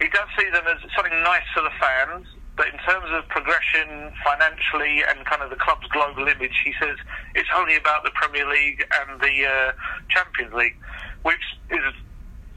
He 0.00 0.08
does 0.08 0.28
see 0.38 0.48
them 0.50 0.64
as 0.70 0.78
something 0.94 1.12
nice 1.22 1.44
for 1.52 1.62
the 1.62 1.74
fans, 1.82 2.26
but 2.56 2.68
in 2.68 2.78
terms 2.86 3.10
of 3.10 3.26
progression 3.28 4.12
financially 4.22 5.02
and 5.02 5.26
kind 5.26 5.42
of 5.42 5.50
the 5.50 5.56
club's 5.56 5.86
global 5.90 6.28
image, 6.28 6.62
he 6.64 6.72
says 6.78 6.96
it's 7.34 7.50
only 7.56 7.74
about 7.74 8.04
the 8.04 8.10
Premier 8.14 8.48
League 8.48 8.86
and 9.02 9.20
the 9.20 9.46
uh, 9.46 9.72
Champions 10.08 10.54
League, 10.54 10.76
which 11.22 11.42
is 11.70 11.94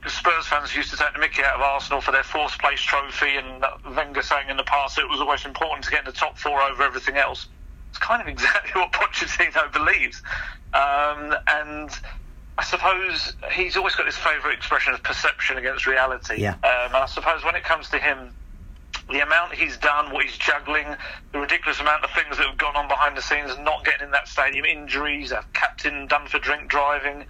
the 0.03 0.09
Spurs 0.09 0.45
fans 0.47 0.75
used 0.75 0.91
to 0.91 0.97
take 0.97 1.13
the 1.13 1.19
mickey 1.19 1.43
out 1.43 1.55
of 1.55 1.61
Arsenal 1.61 2.01
for 2.01 2.11
their 2.11 2.23
fourth 2.23 2.57
place 2.59 2.81
trophy, 2.81 3.37
and 3.37 3.63
Wenger 3.95 4.21
saying 4.21 4.49
in 4.49 4.57
the 4.57 4.63
past 4.63 4.97
it 4.97 5.07
was 5.07 5.21
always 5.21 5.45
important 5.45 5.85
to 5.85 5.91
get 5.91 5.99
in 5.99 6.05
the 6.05 6.11
top 6.11 6.37
four 6.37 6.61
over 6.61 6.83
everything 6.83 7.17
else. 7.17 7.47
It's 7.89 7.99
kind 7.99 8.21
of 8.21 8.27
exactly 8.35 8.79
what 8.79 8.91
Pochettino 8.91 9.71
believes. 9.71 10.21
Um, 10.73 11.35
and 11.47 11.89
I 12.57 12.63
suppose 12.63 13.33
he's 13.51 13.77
always 13.77 13.95
got 13.95 14.05
his 14.05 14.17
favourite 14.17 14.55
expression 14.55 14.93
of 14.93 15.01
perception 15.03 15.57
against 15.57 15.87
reality. 15.87 16.41
Yeah. 16.41 16.53
Um, 16.55 16.87
and 16.87 16.95
I 16.95 17.05
suppose 17.05 17.43
when 17.43 17.55
it 17.55 17.63
comes 17.63 17.89
to 17.89 17.97
him, 17.97 18.33
the 19.09 19.19
amount 19.19 19.53
he's 19.53 19.77
done, 19.77 20.11
what 20.11 20.25
he's 20.25 20.37
juggling, 20.37 20.87
the 21.31 21.39
ridiculous 21.39 21.79
amount 21.79 22.03
of 22.03 22.11
things 22.11 22.37
that 22.37 22.47
have 22.47 22.57
gone 22.57 22.75
on 22.75 22.87
behind 22.87 23.17
the 23.17 23.21
scenes, 23.21 23.51
not 23.59 23.83
getting 23.83 24.05
in 24.05 24.11
that 24.11 24.27
stadium, 24.27 24.65
injuries, 24.65 25.31
a 25.31 25.43
captain 25.53 26.07
done 26.07 26.27
for 26.27 26.39
drink 26.39 26.69
driving, 26.69 27.25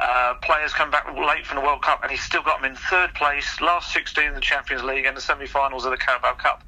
uh, 0.00 0.34
players 0.42 0.72
come 0.72 0.90
back 0.90 1.06
late 1.16 1.46
from 1.46 1.56
the 1.56 1.62
World 1.62 1.82
Cup, 1.82 2.02
and 2.02 2.10
he's 2.10 2.22
still 2.22 2.42
got 2.42 2.60
them 2.60 2.70
in 2.70 2.76
third 2.76 3.14
place, 3.14 3.60
last 3.60 3.92
16 3.92 4.24
in 4.24 4.34
the 4.34 4.40
Champions 4.40 4.82
League, 4.84 5.04
and 5.04 5.16
the 5.16 5.20
semi-finals 5.20 5.84
of 5.84 5.90
the 5.90 5.96
Carabao 5.96 6.34
Cup. 6.34 6.62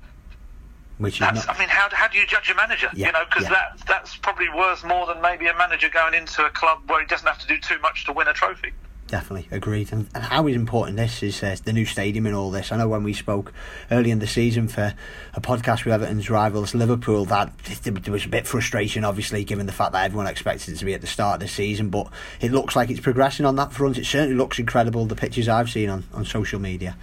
Which 0.98 1.14
is 1.14 1.20
not... 1.20 1.48
I 1.48 1.58
mean, 1.58 1.68
how, 1.68 1.88
how 1.92 2.08
do 2.08 2.18
you 2.18 2.26
judge 2.26 2.50
a 2.50 2.54
manager? 2.54 2.90
Yeah, 2.94 3.06
you 3.06 3.12
know, 3.12 3.24
because 3.24 3.44
yeah. 3.44 3.50
that 3.50 3.86
that's 3.86 4.16
probably 4.16 4.48
worth 4.50 4.84
more 4.84 5.06
than 5.06 5.22
maybe 5.22 5.46
a 5.46 5.56
manager 5.56 5.88
going 5.88 6.14
into 6.14 6.44
a 6.44 6.50
club 6.50 6.80
where 6.88 7.00
he 7.00 7.06
doesn't 7.06 7.26
have 7.26 7.38
to 7.38 7.46
do 7.46 7.58
too 7.58 7.78
much 7.80 8.04
to 8.06 8.12
win 8.12 8.28
a 8.28 8.32
trophy 8.32 8.72
definitely 9.10 9.48
agreed. 9.50 9.92
And, 9.92 10.08
and 10.14 10.24
how 10.24 10.46
important 10.46 10.96
this 10.96 11.22
is 11.22 11.42
uh, 11.42 11.56
the 11.64 11.72
new 11.72 11.84
stadium 11.84 12.26
and 12.26 12.34
all 12.34 12.50
this. 12.50 12.72
I 12.72 12.76
know 12.76 12.88
when 12.88 13.02
we 13.02 13.12
spoke 13.12 13.52
early 13.90 14.10
in 14.10 14.20
the 14.20 14.26
season 14.26 14.68
for 14.68 14.94
a 15.34 15.40
podcast 15.40 15.84
with 15.84 15.92
Everton's 15.92 16.30
rivals 16.30 16.74
Liverpool, 16.74 17.24
that 17.26 17.52
there 17.82 18.12
was 18.12 18.24
a 18.24 18.28
bit 18.28 18.46
frustration, 18.46 19.04
obviously, 19.04 19.44
given 19.44 19.66
the 19.66 19.72
fact 19.72 19.92
that 19.92 20.04
everyone 20.04 20.26
expected 20.26 20.74
it 20.74 20.78
to 20.78 20.84
be 20.84 20.94
at 20.94 21.00
the 21.00 21.06
start 21.06 21.34
of 21.34 21.40
the 21.40 21.48
season. 21.48 21.90
But 21.90 22.08
it 22.40 22.52
looks 22.52 22.76
like 22.76 22.90
it's 22.90 23.00
progressing 23.00 23.44
on 23.44 23.56
that 23.56 23.72
front. 23.72 23.98
It 23.98 24.06
certainly 24.06 24.36
looks 24.36 24.58
incredible. 24.58 25.06
The 25.06 25.16
pictures 25.16 25.48
I've 25.48 25.70
seen 25.70 25.90
on, 25.90 26.04
on 26.14 26.24
social 26.24 26.60
media. 26.60 26.96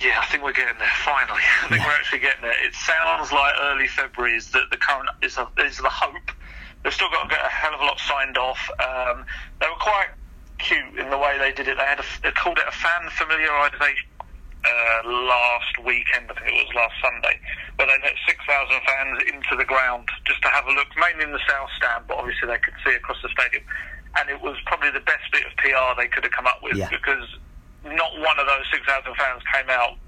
Yeah, 0.00 0.18
I 0.20 0.26
think 0.26 0.42
we're 0.42 0.52
getting 0.52 0.78
there 0.78 0.90
finally. 1.04 1.42
I 1.62 1.68
think 1.68 1.80
yeah. 1.80 1.86
we're 1.86 1.94
actually 1.94 2.18
getting 2.20 2.42
there. 2.42 2.66
It 2.66 2.74
sounds 2.74 3.30
like 3.30 3.54
early 3.60 3.86
February 3.86 4.36
is 4.36 4.50
the, 4.50 4.62
the 4.70 4.76
current 4.76 5.08
is, 5.22 5.36
a, 5.36 5.48
is 5.58 5.78
the 5.78 5.88
hope. 5.88 6.32
They've 6.82 6.92
still 6.92 7.10
got 7.10 7.24
to 7.24 7.28
get 7.28 7.44
a 7.44 7.48
hell 7.48 7.74
of 7.74 7.80
a 7.80 7.84
lot 7.84 8.00
signed 8.00 8.36
off. 8.36 8.68
Um, 8.80 9.24
they 9.60 9.66
were 9.68 9.78
quite 9.78 10.08
cute 10.62 10.98
in 10.98 11.10
the 11.10 11.18
way 11.18 11.38
they 11.38 11.52
did 11.52 11.68
it. 11.68 11.76
They 11.76 11.84
had 11.84 12.00
a, 12.00 12.06
they 12.22 12.30
called 12.32 12.58
it 12.58 12.66
a 12.66 12.72
fan 12.72 13.02
familiarisation 13.18 14.06
uh, 14.62 15.00
last 15.04 15.74
weekend. 15.84 16.30
I 16.30 16.34
think 16.38 16.54
it 16.54 16.66
was 16.70 16.74
last 16.74 16.94
Sunday, 17.02 17.36
where 17.76 17.86
they 17.90 17.98
let 18.02 18.14
six 18.26 18.38
thousand 18.46 18.80
fans 18.86 19.18
into 19.26 19.54
the 19.58 19.66
ground 19.66 20.08
just 20.24 20.42
to 20.42 20.48
have 20.48 20.66
a 20.66 20.72
look, 20.72 20.88
mainly 20.98 21.24
in 21.26 21.32
the 21.32 21.42
south 21.48 21.70
stand, 21.76 22.06
but 22.06 22.18
obviously 22.18 22.46
they 22.46 22.62
could 22.62 22.74
see 22.86 22.94
across 22.94 23.18
the 23.22 23.30
stadium. 23.34 23.66
And 24.14 24.28
it 24.28 24.40
was 24.40 24.56
probably 24.66 24.92
the 24.92 25.02
best 25.02 25.24
bit 25.32 25.42
of 25.48 25.52
PR 25.56 25.96
they 25.96 26.06
could 26.06 26.22
have 26.22 26.32
come 26.32 26.46
up 26.46 26.62
with 26.62 26.76
yeah. 26.76 26.88
because 26.92 27.24
not 27.82 28.12
one 28.20 28.38
of 28.38 28.46
those 28.46 28.66
six 28.70 28.86
thousand 28.86 29.14
fans 29.16 29.42
came 29.50 29.68
out 29.70 29.98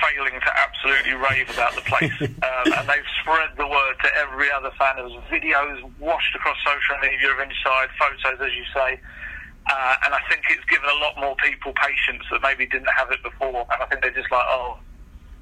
failing 0.00 0.38
to 0.40 0.52
absolutely 0.56 1.14
rave 1.14 1.50
about 1.50 1.74
the 1.74 1.84
place. 1.84 2.12
um, 2.22 2.66
and 2.72 2.84
they've 2.88 3.10
spread 3.20 3.50
the 3.56 3.66
word 3.66 3.94
to 4.00 4.08
every 4.16 4.50
other 4.50 4.70
fan. 4.78 4.96
There 4.96 5.04
was 5.04 5.20
videos 5.28 5.82
washed 5.98 6.34
across 6.34 6.56
social 6.64 6.96
media 7.02 7.32
of 7.32 7.40
inside, 7.40 7.88
photos, 7.98 8.40
as 8.40 8.52
you 8.54 8.64
say. 8.72 9.00
Uh, 9.70 9.94
and 10.04 10.14
I 10.14 10.20
think 10.28 10.42
it's 10.50 10.64
given 10.66 10.88
a 10.88 11.00
lot 11.00 11.14
more 11.18 11.36
people 11.36 11.72
patience 11.72 12.24
that 12.30 12.42
maybe 12.42 12.66
didn't 12.66 12.90
have 12.96 13.10
it 13.10 13.22
before. 13.22 13.66
And 13.72 13.82
I 13.82 13.86
think 13.86 14.02
they're 14.02 14.10
just 14.10 14.30
like, 14.30 14.44
oh, 14.48 14.78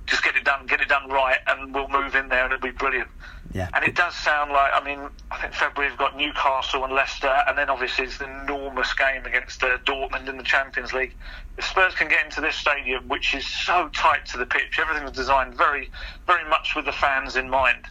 just 0.06 0.24
get 0.24 0.36
it 0.36 0.44
done, 0.44 0.66
get 0.66 0.80
it 0.80 0.88
done 0.88 1.08
right, 1.08 1.38
and 1.46 1.72
we'll 1.72 1.88
move 1.88 2.14
in 2.14 2.28
there 2.28 2.44
and 2.44 2.52
it'll 2.52 2.62
be 2.62 2.76
brilliant. 2.76 3.08
Yeah. 3.52 3.68
And 3.74 3.84
it 3.84 3.94
does 3.94 4.14
sound 4.14 4.52
like, 4.52 4.72
I 4.74 4.84
mean, 4.84 5.08
I 5.30 5.40
think 5.40 5.54
February 5.54 5.90
we've 5.90 5.98
got 5.98 6.16
Newcastle 6.16 6.84
and 6.84 6.92
Leicester, 6.92 7.34
and 7.48 7.56
then 7.56 7.70
obviously 7.70 8.04
it's 8.04 8.20
an 8.20 8.30
enormous 8.42 8.92
game 8.94 9.24
against 9.24 9.62
uh, 9.62 9.78
Dortmund 9.78 10.28
in 10.28 10.36
the 10.36 10.42
Champions 10.42 10.92
League. 10.92 11.14
If 11.58 11.64
Spurs 11.64 11.94
can 11.94 12.08
get 12.08 12.24
into 12.24 12.40
this 12.40 12.56
stadium, 12.56 13.08
which 13.08 13.34
is 13.34 13.46
so 13.46 13.88
tight 13.92 14.26
to 14.26 14.38
the 14.38 14.46
pitch, 14.46 14.78
everything's 14.78 15.12
designed 15.12 15.54
very, 15.54 15.90
very 16.26 16.48
much 16.48 16.74
with 16.76 16.84
the 16.84 16.92
fans 16.92 17.36
in 17.36 17.48
mind. 17.50 17.86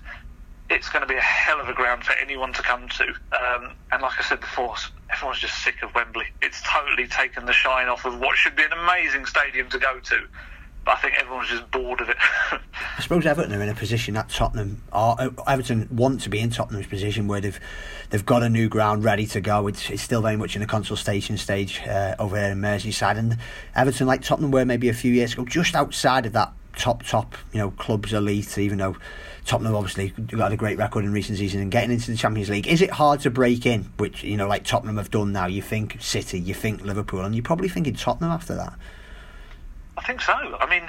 It's 0.70 0.90
going 0.90 1.02
to 1.02 1.08
be 1.08 1.16
a 1.16 1.22
hell 1.22 1.60
of 1.60 1.68
a 1.68 1.74
ground 1.74 2.04
for 2.04 2.14
anyone 2.14 2.54
to 2.54 2.62
come 2.62 2.88
to. 2.90 3.08
Um, 3.08 3.72
and 3.92 4.02
like 4.02 4.20
I 4.20 4.24
said 4.24 4.40
before, 4.40 4.76
everyone's 5.12 5.40
just 5.40 5.64
sick 5.64 5.82
of 5.82 5.94
Wembley. 5.96 6.26
It's 6.42 6.62
totally 6.62 7.08
taken 7.08 7.46
the 7.46 7.54
shine 7.54 7.88
off 7.88 8.06
of 8.06 8.20
what 8.20 8.38
should 8.38 8.56
be 8.56 8.64
an 8.64 8.74
amazing 8.74 9.26
stadium 9.26 9.70
to 9.70 9.80
go 9.80 10.00
to. 10.00 10.28
But 10.86 10.98
I 10.98 11.02
think 11.02 11.16
everyone's 11.20 11.50
just 11.50 11.70
bored 11.72 12.02
of 12.02 12.10
it. 12.10 12.18
I 12.98 13.02
suppose 13.02 13.26
Everton 13.26 13.54
are 13.54 13.62
in 13.62 13.70
a 13.70 13.76
position 13.76 14.14
that 14.14 14.30
Tottenham 14.30 14.82
are. 14.94 15.16
Uh, 15.20 15.30
Everton 15.48 15.88
want 15.92 16.22
to 16.22 16.30
be 16.30 16.40
in 16.40 16.52
Tottenham's 16.52 16.88
position 16.88 17.28
where 17.28 17.42
they've 17.42 17.60
they've 18.12 18.26
got 18.26 18.44
a 18.44 18.50
new 18.50 18.70
ground 18.70 19.04
ready 19.04 19.26
to 19.28 19.42
go. 19.42 19.68
It's, 19.68 19.90
it's 19.90 20.02
still 20.02 20.22
very 20.22 20.38
much 20.38 20.56
in 20.56 20.62
the 20.62 20.68
consultation 20.68 21.38
stage 21.38 21.82
uh, 21.86 22.16
over 22.18 22.38
here 22.38 22.52
in 22.52 22.60
Merseyside, 22.60 23.18
and 23.18 23.38
Everton, 23.76 24.08
like 24.08 24.22
Tottenham, 24.22 24.52
were 24.52 24.66
maybe 24.66 24.88
a 24.88 24.94
few 24.94 25.12
years 25.12 25.34
ago, 25.34 25.46
just 25.46 25.76
outside 25.76 26.26
of 26.26 26.34
that 26.34 26.54
top 26.80 27.04
top 27.04 27.36
you 27.52 27.60
know 27.60 27.72
clubs 27.72 28.14
elite. 28.14 28.58
Even 28.58 28.80
though 28.80 28.96
Tottenham 29.46 29.76
obviously 29.76 30.10
got 30.10 30.52
a 30.52 30.58
great 30.58 30.78
record 30.78 31.06
in 31.06 31.12
recent 31.12 31.38
season 31.38 31.62
and 31.62 31.72
getting 31.72 31.92
into 31.92 32.10
the 32.10 32.18
Champions 32.18 32.50
League, 32.50 32.68
is 32.68 32.82
it 32.82 32.90
hard 32.90 33.20
to 33.22 33.30
break 33.30 33.66
in? 33.66 33.84
Which 33.98 34.24
you 34.24 34.38
know, 34.38 34.48
like 34.48 34.64
Tottenham 34.64 34.98
have 34.98 35.12
done 35.12 35.32
now. 35.32 35.46
You 35.46 35.62
think 35.62 35.98
City, 36.00 36.40
you 36.40 36.54
think 36.54 36.82
Liverpool, 36.82 37.22
and 37.22 37.36
you're 37.36 37.44
probably 37.44 37.70
thinking 37.70 37.94
Tottenham 37.94 38.32
after 38.32 38.56
that. 38.56 38.74
I 39.98 40.02
think 40.04 40.22
so. 40.22 40.34
I 40.34 40.70
mean, 40.70 40.84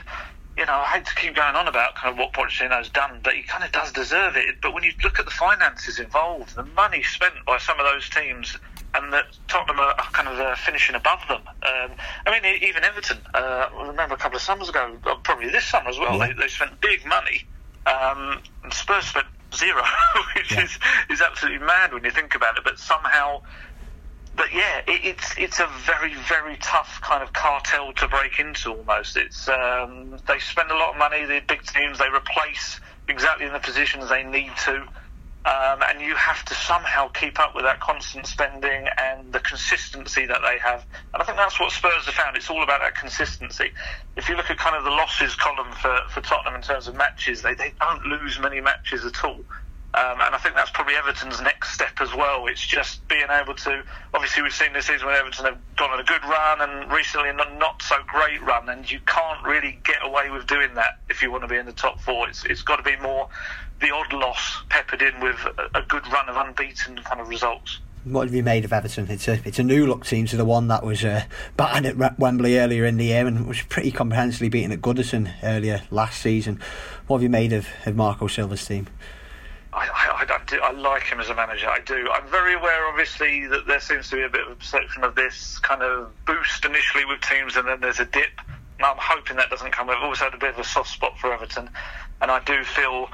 you 0.57 0.67
know, 0.67 0.75
I 0.75 0.85
hate 0.85 1.07
to 1.07 1.15
keep 1.15 1.35
going 1.35 1.57
on 1.57 1.67
about 1.67 1.97
kind 1.97 2.13
of 2.13 2.19
what 2.19 2.33
Pochettino's 2.33 2.91
done, 2.91 3.21
but 3.25 3.35
he 3.35 3.43
kind 3.43 3.65
of 3.65 3.73
does 3.73 3.93
deserve 3.93 4.37
it. 4.37 4.57
But 4.63 4.75
when 4.75 4.85
you 4.85 4.93
look 5.03 5.19
at 5.19 5.25
the 5.25 5.31
finances 5.31 5.99
involved, 5.99 6.55
the 6.55 6.65
money 6.65 7.03
spent 7.03 7.35
by 7.47 7.59
some 7.59 7.81
of 7.81 7.87
those 7.87 8.09
teams, 8.11 8.57
and 8.95 9.13
that 9.13 9.27
Tottenham 9.49 9.79
are 9.79 9.95
kind 10.13 10.29
of 10.29 10.39
uh, 10.39 10.55
finishing 10.57 10.95
above 10.95 11.21
them. 11.29 11.43
Um, 11.47 11.91
I 12.27 12.41
mean, 12.41 12.63
even 12.63 12.85
Everton. 12.85 13.19
Uh, 13.33 13.69
I 13.75 13.87
remember 13.89 14.15
a 14.15 14.19
couple 14.19 14.37
of 14.37 14.43
summers 14.43 14.69
ago, 14.69 14.97
probably 15.23 15.51
this 15.51 15.65
summer 15.65 15.91
as 15.91 15.99
well. 15.99 16.17
Yeah. 16.19 16.29
They, 16.29 16.33
they 16.35 16.49
spent 16.49 16.81
big 16.81 17.07
money, 17.07 17.45
um, 17.87 18.41
and 18.65 18.73
Spurs 18.73 19.05
spent 19.07 19.27
zero, 19.55 19.83
which 20.37 20.53
yeah. 20.53 20.65
is 20.65 20.79
is 21.11 21.21
absolutely 21.21 21.65
mad 21.65 21.93
when 21.93 22.05
you 22.05 22.11
think 22.11 22.35
about 22.35 22.57
it. 22.59 22.65
But 22.65 22.79
somehow 22.79 23.43
but 24.37 24.55
yeah, 24.55 24.79
it, 24.87 25.05
it's 25.05 25.35
it's 25.37 25.61
a 25.61 25.69
very 25.85 26.15
very 26.15 26.57
tough 26.63 27.01
kind 27.03 27.23
of 27.23 27.33
cartel 27.33 27.93
to 27.95 28.09
break 28.09 28.39
into. 28.39 28.73
Almost, 28.73 29.17
it's 29.17 29.49
um, 29.49 30.17
they 30.27 30.39
spend 30.39 30.71
a 30.71 30.75
lot 30.75 30.93
of 30.93 30.99
money. 30.99 31.25
The 31.25 31.43
big 31.47 31.63
teams 31.65 31.99
they 31.99 32.09
replace 32.09 32.81
exactly 33.09 33.47
in 33.47 33.53
the 33.53 33.59
positions 33.59 34.09
they 34.09 34.23
need 34.23 34.53
to, 34.65 34.87
um, 35.47 35.81
and 35.89 36.01
you 36.03 36.15
have 36.17 36.45
to 36.45 36.55
somehow 36.55 37.09
keep 37.09 37.41
up 37.41 37.55
with 37.55 37.65
that 37.65 37.81
constant 37.81 38.27
spending 38.27 38.87
and 38.99 39.33
the 39.33 39.41
consistency 39.41 40.27
that 40.27 40.41
they 40.45 40.59
have. 40.59 40.85
And 41.15 41.23
I 41.23 41.25
think 41.25 41.39
that's 41.39 41.59
what 41.59 41.73
Spurs 41.73 42.05
have 42.05 42.15
found. 42.15 42.37
It's 42.37 42.51
all 42.51 42.63
about 42.63 42.81
that 42.81 42.95
consistency. 42.95 43.73
If 44.17 44.29
you 44.29 44.37
look 44.37 44.51
at 44.51 44.59
kind 44.59 44.77
of 44.77 44.85
the 44.85 44.91
losses 44.91 45.35
column 45.37 45.73
for, 45.73 45.97
for 46.11 46.21
Tottenham 46.21 46.57
in 46.57 46.63
terms 46.63 46.89
of 46.89 46.95
matches, 46.95 47.41
they, 47.41 47.55
they 47.55 47.73
don't 47.81 48.05
lose 48.05 48.39
many 48.39 48.61
matches 48.61 49.05
at 49.07 49.25
all. 49.25 49.41
Um, 49.93 50.21
and 50.21 50.35
I 50.35 50.39
think 50.39 50.55
that's 50.55 50.71
probably 50.71 50.95
Everton's 50.95 51.41
next 51.41 51.73
step 51.75 52.01
as 52.01 52.15
well. 52.15 52.47
It's 52.47 52.65
just 52.65 53.07
being 53.09 53.27
able 53.29 53.55
to. 53.55 53.83
Obviously, 54.15 54.45
we've 54.45 54.53
seen 54.53 54.73
this 54.73 54.87
season 54.87 55.07
when 55.07 55.17
Everton 55.17 55.47
have 55.47 55.59
gone 55.77 55.91
on 55.91 55.99
a 55.99 56.05
good 56.05 56.23
run 56.23 56.61
and 56.61 56.93
recently 56.93 57.31
a 57.31 57.35
not 57.35 57.83
so 57.83 57.97
great 58.07 58.41
run, 58.43 58.69
and 58.69 58.89
you 58.89 59.01
can't 59.07 59.45
really 59.45 59.81
get 59.85 59.97
away 60.03 60.31
with 60.31 60.47
doing 60.47 60.75
that 60.75 61.01
if 61.09 61.23
you 61.23 61.33
want 61.33 61.43
to 61.43 61.49
be 61.49 61.57
in 61.57 61.67
the 61.67 61.73
top 61.73 62.01
four. 62.01 62.29
It's, 62.29 62.45
it's 62.45 62.63
got 62.63 62.77
to 62.77 62.85
be 62.85 62.97
more 62.99 63.29
the 63.81 63.91
odd 63.91 64.13
loss 64.13 64.63
peppered 64.69 65.03
in 65.03 65.19
with 65.21 65.45
a, 65.75 65.83
good 65.89 66.07
run 66.13 66.29
of 66.29 66.37
unbeaten 66.37 66.99
kind 66.99 67.21
of 67.21 67.29
results. 67.29 67.81
What 68.05 68.29
have 68.29 68.35
you 68.35 68.43
made 68.43 68.65
of 68.65 68.73
Everton? 68.73 69.11
It's 69.11 69.27
a 69.27 69.41
it's 69.45 69.59
a 69.59 69.63
new 69.63 69.87
look 69.87 70.07
team 70.07 70.27
to 70.27 70.37
the 70.37 70.45
one 70.45 70.69
that 70.69 70.85
was 70.85 71.05
uh, 71.05 71.25
at 71.59 72.19
Wembley 72.19 72.59
earlier 72.59 72.85
in 72.85 72.97
the 72.97 73.07
year 73.07 73.27
and 73.27 73.47
was 73.47 73.61
pretty 73.63 73.91
comprehensively 73.91 74.49
beaten 74.49 74.73
at 74.73 74.81
Goodison 74.81 75.33
earlier 75.43 75.83
last 75.91 76.21
season. 76.21 76.61
What 77.09 77.19
have 77.19 77.23
you 77.25 77.29
made 77.29 77.53
of, 77.53 77.69
of 77.85 77.97
Marco 77.97 78.27
Silva's 78.27 78.65
team? 78.65 78.87
I, 79.73 79.89
I, 79.89 80.35
I, 80.35 80.39
do, 80.47 80.61
I 80.63 80.73
like 80.73 81.05
him 81.05 81.21
as 81.21 81.29
a 81.29 81.35
manager. 81.35 81.69
I 81.69 81.81
do. 81.81 82.09
I'm 82.13 82.29
very 82.29 82.55
aware, 82.55 82.89
obviously, 82.89 83.47
that 83.47 83.67
there 83.67 83.81
seems 83.81 84.09
to 84.11 84.17
be 84.17 84.23
a 84.23 84.29
bit 84.29 84.47
of 84.47 84.53
a 84.53 84.57
perception 84.57 85.05
of 85.05 85.15
this 85.15 85.59
kind 85.61 85.83
of 85.83 86.11
boost 86.27 86.65
initially 86.65 87.05
with 87.05 87.21
teams, 87.21 87.57
and 87.57 87.69
then 87.69 87.81
there's 87.81 88.01
a 88.01 88.05
dip. 88.05 88.31
And 88.79 88.87
I'm 88.87 88.97
hoping 88.99 89.37
that 89.37 89.51
doesn't 89.51 89.73
come. 89.73 89.89
I've 89.91 90.03
always 90.03 90.19
had 90.19 90.35
a 90.35 90.39
bit 90.39 90.55
of 90.55 90.59
a 90.59 90.65
soft 90.65 90.91
spot 90.91 91.13
for 91.19 91.33
Everton, 91.33 91.71
and 92.21 92.31
I 92.31 92.41
do 92.45 92.65
feel 92.65 93.07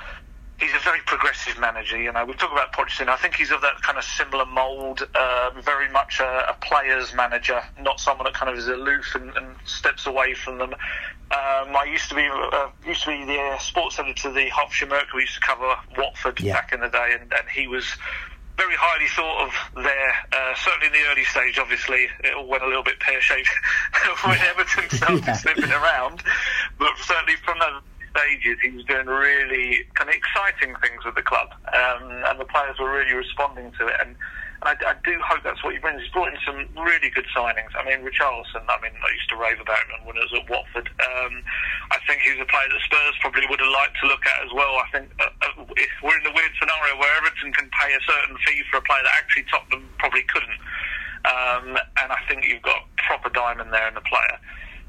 he's 0.58 0.75
a 0.75 0.78
very 0.82 1.00
progressive 1.06 1.58
manager. 1.58 2.00
You 2.00 2.12
know, 2.12 2.25
we 2.25 2.34
talk 2.34 2.52
about 2.52 2.72
Pochettino. 2.72 3.08
I 3.08 3.16
think 3.16 3.34
he's 3.34 3.50
of 3.50 3.60
that 3.60 3.82
kind 3.82 3.98
of 3.98 4.04
similar 4.04 4.46
mould, 4.46 5.02
um, 5.02 5.62
very 5.62 5.90
much 5.90 6.20
a, 6.20 6.50
a, 6.50 6.56
player's 6.62 7.14
manager, 7.14 7.62
not 7.80 8.00
someone 8.00 8.25
that 8.25 8.34
kind 8.34 8.50
of 8.50 8.58
is 8.58 8.68
aloof 8.68 9.14
and, 9.14 9.36
and 9.36 9.54
steps 9.64 10.06
away 10.06 10.34
from 10.34 10.58
them. 10.58 10.72
Um, 10.72 11.75
I 11.76 11.86
used 11.90 12.08
to 12.10 12.14
be 12.14 12.28
uh, 12.28 12.68
used 12.86 13.02
to 13.02 13.10
be 13.10 13.25
the 13.25 13.38
uh, 13.38 13.58
sports 13.58 13.98
editor 13.98 14.28
of 14.28 14.34
the 14.34 14.48
Hertfordshire 14.48 14.88
Mercury. 14.88 15.08
We 15.14 15.20
used 15.22 15.34
to 15.34 15.40
cover 15.40 15.75
Watford 15.98 16.40
yeah. 16.40 16.54
back 16.54 16.72
in 16.72 16.80
the 16.80 16.88
day, 16.88 17.16
and, 17.20 17.32
and 17.32 17.48
he 17.52 17.66
was 17.66 17.84
very 18.56 18.75
highly 18.78 19.08
thought 19.08 19.46
of 19.46 19.84
there. 19.84 20.14
Uh, 20.32 20.54
certainly 20.54 20.86
in 20.86 20.92
the 20.92 21.10
early 21.10 21.25
stage, 21.25 21.58
obviously, 21.58 22.08
it 22.25 22.34
all 22.34 22.46
went 22.46 22.62
a 22.62 22.66
little 22.66 22.84
bit 22.84 23.00
pear 23.00 23.20
shaped 23.20 23.50
when 24.25 24.38
Everton 24.38 24.88
started 24.88 25.25
yeah. 25.26 25.32
slipping 25.34 25.70
around. 25.70 26.22
But 26.78 26.96
certainly 27.02 27.36
from 27.44 27.58
those 27.58 27.82
stages, 28.16 28.56
he 28.64 28.70
was 28.73 28.85
doing 28.88 29.06
really 29.06 29.85
kind 29.94 30.08
of 30.08 30.16
exciting 30.16 30.73
things 30.80 31.04
with 31.04 31.14
the 31.14 31.23
club, 31.23 31.52
um, 31.68 32.08
and 32.32 32.40
the 32.40 32.49
players 32.49 32.78
were 32.80 32.90
really 32.90 33.12
responding 33.12 33.73
to 33.76 33.87
it. 33.87 33.96
And 34.00 34.16
I, 34.64 34.73
I, 34.73 34.96
do 35.04 35.12
hope 35.20 35.44
that's 35.44 35.61
what 35.61 35.76
he 35.76 35.78
brings. 35.78 36.00
He's 36.00 36.11
brought 36.11 36.32
in 36.32 36.40
some 36.40 36.64
really 36.80 37.12
good 37.12 37.28
signings. 37.37 37.76
I 37.76 37.85
mean, 37.85 38.00
Richarlison, 38.00 38.64
I 38.64 38.80
mean, 38.80 38.96
I 38.96 39.08
used 39.12 39.28
to 39.28 39.37
rave 39.37 39.61
about 39.61 39.85
him 39.85 40.08
when 40.08 40.16
he 40.16 40.25
was 40.25 40.32
at 40.32 40.49
Watford. 40.49 40.88
Um, 40.88 41.44
I 41.92 42.00
think 42.08 42.25
he's 42.25 42.40
a 42.40 42.49
player 42.49 42.64
that 42.73 42.80
Spurs 42.88 43.16
probably 43.20 43.44
would 43.52 43.61
have 43.61 43.75
liked 43.76 44.00
to 44.00 44.08
look 44.08 44.25
at 44.25 44.38
as 44.49 44.52
well. 44.56 44.80
I 44.80 44.88
think 44.96 45.12
uh, 45.20 45.28
uh, 45.44 45.68
if 45.76 45.92
we're 46.00 46.16
in 46.16 46.25
the 46.25 46.32
weird 46.32 46.52
scenario 46.56 46.96
where 46.96 47.12
Everton 47.20 47.52
can 47.52 47.68
pay 47.76 47.92
a 47.92 48.00
certain 48.08 48.37
fee 48.49 48.64
for 48.73 48.80
a 48.80 48.85
player 48.88 49.04
that 49.04 49.14
actually 49.20 49.44
Tottenham 49.52 49.85
probably 50.00 50.25
couldn't. 50.25 50.61
Um, 51.26 51.76
and 52.00 52.08
I 52.08 52.20
think 52.28 52.49
you've 52.49 52.64
got 52.64 52.88
proper 52.96 53.28
diamond 53.28 53.73
there 53.76 53.88
in 53.88 53.94
the 53.94 54.06
player. 54.08 54.37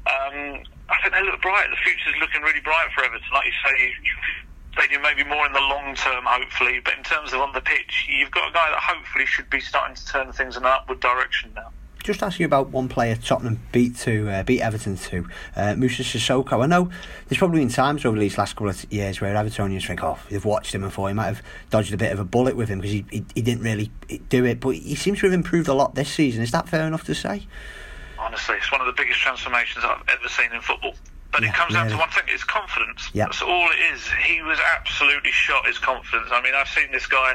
Um, 0.08 0.64
I 0.88 0.96
think 1.02 1.12
they 1.14 1.22
look 1.22 1.40
bright. 1.42 1.68
The 1.70 1.76
future's 1.76 2.16
looking 2.20 2.42
really 2.42 2.60
bright 2.60 2.88
for 2.94 3.04
Everton. 3.04 3.28
Like 3.32 3.46
you 3.46 3.52
say, 3.64 3.92
you, 4.02 4.14
stadium 4.72 5.02
maybe 5.02 5.24
more 5.24 5.46
in 5.46 5.52
the 5.52 5.60
long 5.60 5.94
term, 5.94 6.24
hopefully. 6.26 6.80
But 6.84 6.96
in 6.96 7.02
terms 7.04 7.32
of 7.32 7.40
on 7.40 7.52
the 7.52 7.60
pitch, 7.60 8.06
you've 8.08 8.30
got 8.30 8.48
a 8.48 8.52
guy 8.52 8.70
that 8.70 8.78
hopefully 8.78 9.26
should 9.26 9.50
be 9.50 9.60
starting 9.60 9.96
to 9.96 10.06
turn 10.06 10.32
things 10.32 10.56
in 10.56 10.64
an 10.64 10.70
upward 10.70 11.00
direction 11.00 11.52
now. 11.54 11.70
Just 12.04 12.22
ask 12.22 12.38
you 12.38 12.46
about 12.46 12.70
one 12.70 12.88
player 12.88 13.16
Tottenham 13.16 13.60
beat 13.72 13.96
to 13.98 14.30
uh, 14.30 14.42
beat 14.44 14.62
Everton 14.62 14.96
to 14.96 15.28
uh, 15.56 15.74
Moussa 15.74 16.04
Sissoko. 16.04 16.62
I 16.62 16.66
know 16.66 16.90
there's 17.26 17.38
probably 17.38 17.58
been 17.58 17.68
times 17.68 18.04
over 18.04 18.18
these 18.18 18.38
last 18.38 18.54
couple 18.54 18.70
of 18.70 18.90
years 18.90 19.20
where 19.20 19.34
Evertonians 19.34 19.86
think, 19.86 20.02
"Oh, 20.02 20.18
they've 20.30 20.44
watched 20.44 20.74
him 20.74 20.82
before. 20.82 21.08
He 21.08 21.14
might 21.14 21.26
have 21.26 21.42
dodged 21.70 21.92
a 21.92 21.96
bit 21.96 22.12
of 22.12 22.20
a 22.20 22.24
bullet 22.24 22.56
with 22.56 22.68
him 22.68 22.78
because 22.78 22.92
he, 22.92 23.04
he, 23.10 23.24
he 23.34 23.42
didn't 23.42 23.64
really 23.64 23.90
do 24.28 24.44
it." 24.44 24.60
But 24.60 24.76
he 24.76 24.94
seems 24.94 25.18
to 25.20 25.26
have 25.26 25.34
improved 25.34 25.68
a 25.68 25.74
lot 25.74 25.96
this 25.96 26.10
season. 26.10 26.42
Is 26.42 26.52
that 26.52 26.68
fair 26.68 26.86
enough 26.86 27.04
to 27.04 27.14
say? 27.14 27.46
Honestly, 28.28 28.56
it's 28.56 28.70
one 28.70 28.82
of 28.82 28.86
the 28.86 28.92
biggest 28.92 29.20
transformations 29.20 29.84
I've 29.88 30.04
ever 30.08 30.28
seen 30.28 30.52
in 30.52 30.60
football. 30.60 30.92
But 31.32 31.42
yeah, 31.42 31.48
it 31.48 31.54
comes 31.54 31.72
down 31.72 31.88
to 31.88 31.96
one 31.96 32.10
thing: 32.10 32.24
it's 32.28 32.44
confidence. 32.44 33.08
Yep. 33.12 33.28
That's 33.28 33.42
all 33.42 33.68
it 33.72 33.80
is. 33.94 34.04
He 34.24 34.42
was 34.42 34.58
absolutely 34.76 35.32
shot 35.32 35.66
his 35.66 35.78
confidence. 35.78 36.28
I 36.32 36.42
mean, 36.42 36.54
I've 36.54 36.68
seen 36.68 36.92
this 36.92 37.06
guy 37.06 37.34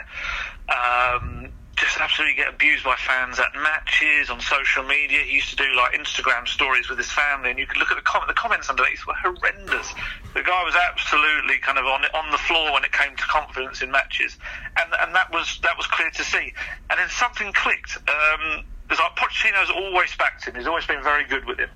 um, 0.69 1.49
just 1.75 1.99
absolutely 1.99 2.35
get 2.35 2.53
abused 2.53 2.83
by 2.83 2.95
fans 2.95 3.39
at 3.39 3.53
matches 3.55 4.29
on 4.29 4.39
social 4.39 4.83
media. 4.83 5.19
He 5.25 5.33
used 5.33 5.49
to 5.49 5.55
do 5.55 5.65
like 5.75 5.93
Instagram 5.93 6.47
stories 6.47 6.89
with 6.89 6.97
his 6.97 7.11
family, 7.11 7.49
and 7.49 7.57
you 7.57 7.65
could 7.65 7.77
look 7.77 7.91
at 7.91 7.97
the, 7.97 8.05
com- 8.05 8.23
the 8.27 8.33
comments 8.33 8.69
underneath 8.69 9.01
were 9.07 9.17
horrendous. 9.17 9.93
The 10.33 10.43
guy 10.43 10.63
was 10.63 10.75
absolutely 10.75 11.57
kind 11.59 11.77
of 11.77 11.85
on 11.85 12.05
on 12.13 12.31
the 12.31 12.37
floor 12.37 12.73
when 12.73 12.83
it 12.83 12.91
came 12.91 13.15
to 13.15 13.23
confidence 13.23 13.81
in 13.81 13.89
matches, 13.89 14.37
and 14.77 14.93
and 15.01 15.15
that 15.15 15.31
was 15.31 15.59
that 15.63 15.77
was 15.77 15.87
clear 15.87 16.09
to 16.11 16.23
see. 16.23 16.53
And 16.89 16.99
then 16.99 17.09
something 17.09 17.51
clicked. 17.53 17.97
Um, 18.09 18.63
there's 18.93 19.09
like 19.09 19.15
Pochettino's 19.15 19.71
always 19.71 20.15
backed 20.15 20.45
him. 20.45 20.53
He's 20.53 20.67
always 20.67 20.85
been 20.85 21.01
very 21.01 21.25
good 21.25 21.45
with 21.45 21.57
him. 21.57 21.69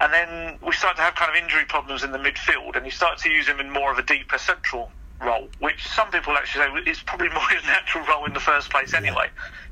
And 0.00 0.12
then 0.12 0.58
we 0.66 0.72
started 0.72 0.96
to 0.96 1.02
have 1.02 1.14
kind 1.14 1.30
of 1.30 1.40
injury 1.40 1.64
problems 1.64 2.02
in 2.02 2.10
the 2.10 2.18
midfield, 2.18 2.74
and 2.74 2.84
he 2.84 2.90
started 2.90 3.22
to 3.22 3.30
use 3.30 3.46
him 3.46 3.60
in 3.60 3.70
more 3.70 3.92
of 3.92 3.98
a 3.98 4.02
deeper 4.02 4.36
central 4.36 4.90
role, 5.22 5.48
which 5.60 5.86
some 5.86 6.10
people 6.10 6.32
actually 6.32 6.82
say 6.84 6.90
is 6.90 7.00
probably 7.00 7.28
more 7.34 7.48
his 7.50 7.62
natural 7.64 8.04
role 8.06 8.24
in 8.26 8.32
the 8.32 8.40
first 8.40 8.70
place 8.70 8.94
anyway. 8.94 9.28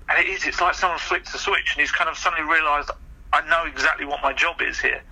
And 0.08 0.24
it 0.24 0.30
is, 0.30 0.46
it's 0.46 0.60
like 0.60 0.74
someone 0.74 1.00
flicks 1.00 1.34
a 1.34 1.38
switch, 1.38 1.74
and 1.74 1.80
he's 1.80 1.90
kind 1.90 2.08
of 2.08 2.16
suddenly 2.16 2.48
realised, 2.48 2.92
I 3.32 3.40
know 3.48 3.64
exactly 3.66 4.06
what 4.06 4.22
my 4.22 4.32
job 4.32 4.62
is 4.62 4.78
here. 4.78 5.02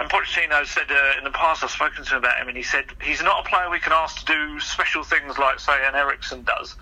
And 0.00 0.10
Pochettino 0.10 0.66
said 0.66 0.90
uh, 0.90 1.18
in 1.18 1.24
the 1.24 1.30
past, 1.30 1.62
I've 1.62 1.70
spoken 1.70 2.04
to 2.04 2.10
him 2.10 2.18
about 2.18 2.38
him, 2.38 2.48
and 2.48 2.56
he 2.56 2.64
said 2.64 2.86
he's 3.00 3.22
not 3.22 3.46
a 3.46 3.48
player 3.48 3.70
we 3.70 3.78
can 3.78 3.92
ask 3.92 4.26
to 4.26 4.26
do 4.26 4.58
special 4.58 5.04
things 5.04 5.38
like, 5.38 5.60
say, 5.60 5.86
an 5.86 5.94
Eriksen 5.94 6.42
does, 6.42 6.74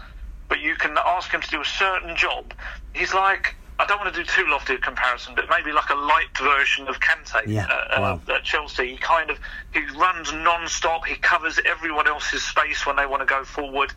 but 0.48 0.60
you 0.60 0.76
can 0.76 0.96
ask 1.06 1.30
him 1.30 1.42
to 1.42 1.50
do 1.50 1.60
a 1.60 1.64
certain 1.64 2.16
job. 2.16 2.54
He's 2.94 3.12
like 3.12 3.54
I 3.78 3.84
don't 3.86 4.00
want 4.00 4.14
to 4.14 4.20
do 4.22 4.26
too 4.26 4.46
lofty 4.48 4.74
a 4.74 4.78
comparison, 4.78 5.34
but 5.34 5.46
maybe 5.50 5.70
like 5.70 5.90
a 5.90 5.94
light 5.94 6.36
version 6.38 6.88
of 6.88 6.98
Kante 6.98 7.46
Yeah, 7.46 7.66
uh, 7.66 8.00
wow. 8.00 8.20
uh, 8.26 8.32
at 8.32 8.44
Chelsea. 8.44 8.92
He 8.92 8.96
kind 8.96 9.30
of 9.30 9.38
he 9.74 9.80
runs 9.98 10.32
non-stop. 10.32 11.04
He 11.04 11.16
covers 11.16 11.60
everyone 11.66 12.06
else's 12.06 12.42
space 12.42 12.86
when 12.86 12.96
they 12.96 13.04
want 13.04 13.20
to 13.20 13.26
go 13.26 13.44
forward, 13.44 13.92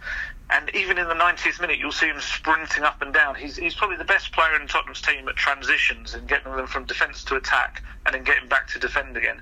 and 0.50 0.70
even 0.76 0.98
in 0.98 1.08
the 1.08 1.14
90th 1.14 1.62
minute, 1.62 1.80
you'll 1.80 1.94
see 1.94 2.08
him 2.08 2.20
sprinting 2.20 2.84
up 2.84 3.02
and 3.02 3.14
down. 3.14 3.36
He's 3.36 3.56
he's 3.56 3.74
probably 3.74 3.96
the 3.96 4.04
best 4.04 4.34
player 4.34 4.60
in 4.60 4.68
Tottenham's 4.68 5.02
team 5.02 5.30
at 5.30 5.38
transitions 5.38 6.14
and 6.14 6.28
getting 6.28 6.54
them 6.56 6.68
from 6.68 6.84
defence 6.86 7.24
to 7.26 7.36
attack, 7.36 7.82
and 8.06 8.14
then 8.16 8.24
getting 8.24 8.50
back 8.50 8.68
to 8.70 8.80
defend 8.80 9.16
again. 9.16 9.42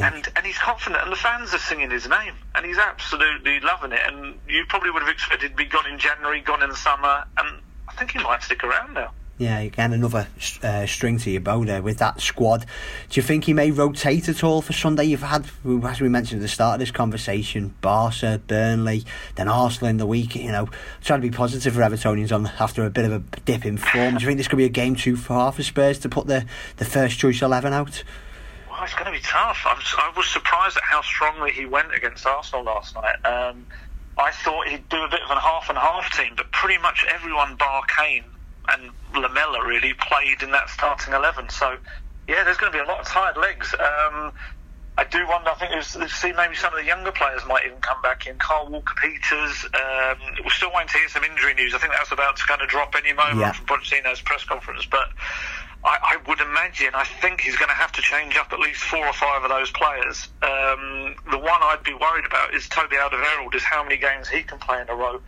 And 0.00 0.28
and 0.36 0.44
he's 0.44 0.58
confident, 0.58 1.02
and 1.02 1.12
the 1.12 1.16
fans 1.16 1.54
are 1.54 1.58
singing 1.58 1.90
his 1.90 2.08
name, 2.08 2.34
and 2.54 2.66
he's 2.66 2.78
absolutely 2.78 3.60
loving 3.60 3.92
it. 3.92 4.00
And 4.06 4.38
you 4.48 4.64
probably 4.68 4.90
would 4.90 5.02
have 5.02 5.10
expected 5.12 5.50
to 5.50 5.56
be 5.56 5.64
gone 5.64 5.86
in 5.90 5.98
January, 5.98 6.40
gone 6.40 6.62
in 6.62 6.70
the 6.70 6.76
summer, 6.76 7.24
and 7.38 7.60
I 7.88 7.92
think 7.94 8.10
he 8.10 8.18
might 8.18 8.42
stick 8.42 8.64
around 8.64 8.94
now. 8.94 9.12
Yeah, 9.42 9.58
again, 9.58 9.92
another 9.92 10.28
uh, 10.62 10.86
string 10.86 11.18
to 11.18 11.28
your 11.28 11.40
bow 11.40 11.64
there 11.64 11.82
with 11.82 11.98
that 11.98 12.20
squad. 12.20 12.64
Do 13.08 13.18
you 13.18 13.24
think 13.24 13.42
he 13.42 13.52
may 13.52 13.72
rotate 13.72 14.28
at 14.28 14.44
all 14.44 14.62
for 14.62 14.72
Sunday? 14.72 15.02
You've 15.02 15.22
had, 15.22 15.46
as 15.84 16.00
we 16.00 16.08
mentioned 16.08 16.40
at 16.40 16.42
the 16.42 16.48
start 16.48 16.74
of 16.74 16.78
this 16.78 16.92
conversation, 16.92 17.74
Barca, 17.80 18.40
Burnley, 18.46 19.04
then 19.34 19.48
Arsenal 19.48 19.90
in 19.90 19.96
the 19.96 20.06
week. 20.06 20.36
You 20.36 20.52
know, 20.52 20.68
trying 21.00 21.22
to 21.22 21.28
be 21.28 21.36
positive 21.36 21.74
for 21.74 21.80
Evertonians 21.80 22.32
on 22.32 22.52
after 22.60 22.84
a 22.84 22.90
bit 22.90 23.04
of 23.04 23.10
a 23.10 23.18
dip 23.40 23.66
in 23.66 23.78
form. 23.78 24.14
Do 24.14 24.20
you 24.22 24.28
think 24.28 24.38
this 24.38 24.46
could 24.46 24.58
be 24.58 24.64
a 24.64 24.68
game 24.68 24.94
too 24.94 25.16
far 25.16 25.50
for 25.50 25.64
Spurs 25.64 25.98
to 25.98 26.08
put 26.08 26.28
the, 26.28 26.46
the 26.76 26.84
first 26.84 27.18
choice 27.18 27.42
11 27.42 27.72
out? 27.72 28.04
Well, 28.70 28.84
it's 28.84 28.94
going 28.94 29.06
to 29.06 29.10
be 29.10 29.24
tough. 29.24 29.64
I 29.66 29.74
was, 29.74 29.94
I 29.98 30.12
was 30.16 30.28
surprised 30.28 30.76
at 30.76 30.84
how 30.84 31.02
strongly 31.02 31.50
he 31.50 31.66
went 31.66 31.92
against 31.92 32.24
Arsenal 32.26 32.62
last 32.62 32.94
night. 32.94 33.16
Um, 33.24 33.66
I 34.16 34.30
thought 34.30 34.68
he'd 34.68 34.88
do 34.88 35.02
a 35.02 35.08
bit 35.08 35.20
of 35.20 35.36
a 35.36 35.40
half 35.40 35.68
and 35.68 35.76
half 35.76 36.16
team, 36.16 36.34
but 36.36 36.52
pretty 36.52 36.80
much 36.80 37.04
everyone 37.12 37.56
bar 37.56 37.82
Kane 37.98 38.22
and 38.68 38.90
Lamela 39.14 39.66
really 39.66 39.94
played 39.94 40.42
in 40.42 40.50
that 40.52 40.68
starting 40.70 41.14
11. 41.14 41.48
So, 41.50 41.76
yeah, 42.28 42.44
there's 42.44 42.56
going 42.56 42.72
to 42.72 42.78
be 42.78 42.82
a 42.82 42.86
lot 42.86 43.00
of 43.00 43.06
tired 43.06 43.36
legs. 43.36 43.74
Um, 43.74 44.32
I 44.98 45.04
do 45.04 45.26
wonder, 45.26 45.50
I 45.50 45.54
think 45.54 45.72
there's, 45.72 45.94
there's 45.94 46.12
see 46.12 46.32
maybe 46.32 46.54
some 46.54 46.72
of 46.74 46.78
the 46.78 46.84
younger 46.86 47.12
players 47.12 47.42
might 47.46 47.64
even 47.66 47.78
come 47.80 48.00
back 48.02 48.26
in. 48.26 48.36
Kyle 48.36 48.68
Walker 48.68 48.94
Peters, 49.00 49.64
um, 49.74 50.18
we're 50.44 50.50
still 50.50 50.70
waiting 50.74 50.88
to 50.88 50.98
hear 50.98 51.08
some 51.08 51.24
injury 51.24 51.54
news. 51.54 51.74
I 51.74 51.78
think 51.78 51.92
that's 51.92 52.12
about 52.12 52.36
to 52.36 52.44
kind 52.44 52.60
of 52.60 52.68
drop 52.68 52.94
any 52.96 53.12
moment 53.14 53.38
Yeah. 53.40 53.52
from 53.52 53.66
Pochettino's 53.66 54.20
press 54.20 54.44
conference. 54.44 54.84
But 54.90 55.08
I, 55.84 55.96
I 56.20 56.28
would 56.28 56.40
imagine, 56.40 56.90
I 56.94 57.04
think 57.04 57.40
he's 57.40 57.56
going 57.56 57.70
to 57.70 57.74
have 57.74 57.90
to 57.92 58.02
change 58.02 58.36
up 58.36 58.52
at 58.52 58.60
least 58.60 58.82
four 58.82 59.04
or 59.06 59.14
five 59.14 59.42
of 59.42 59.48
those 59.48 59.70
players. 59.72 60.28
Um, 60.42 61.16
the 61.30 61.38
one 61.38 61.60
I'd 61.64 61.82
be 61.84 61.94
worried 61.94 62.26
about 62.26 62.54
is 62.54 62.68
Toby 62.68 62.96
Alderweireld, 62.96 63.54
is 63.54 63.62
how 63.64 63.82
many 63.82 63.96
games 63.96 64.28
he 64.28 64.42
can 64.42 64.58
play 64.58 64.80
in 64.80 64.88
a 64.90 64.94
row. 64.94 65.20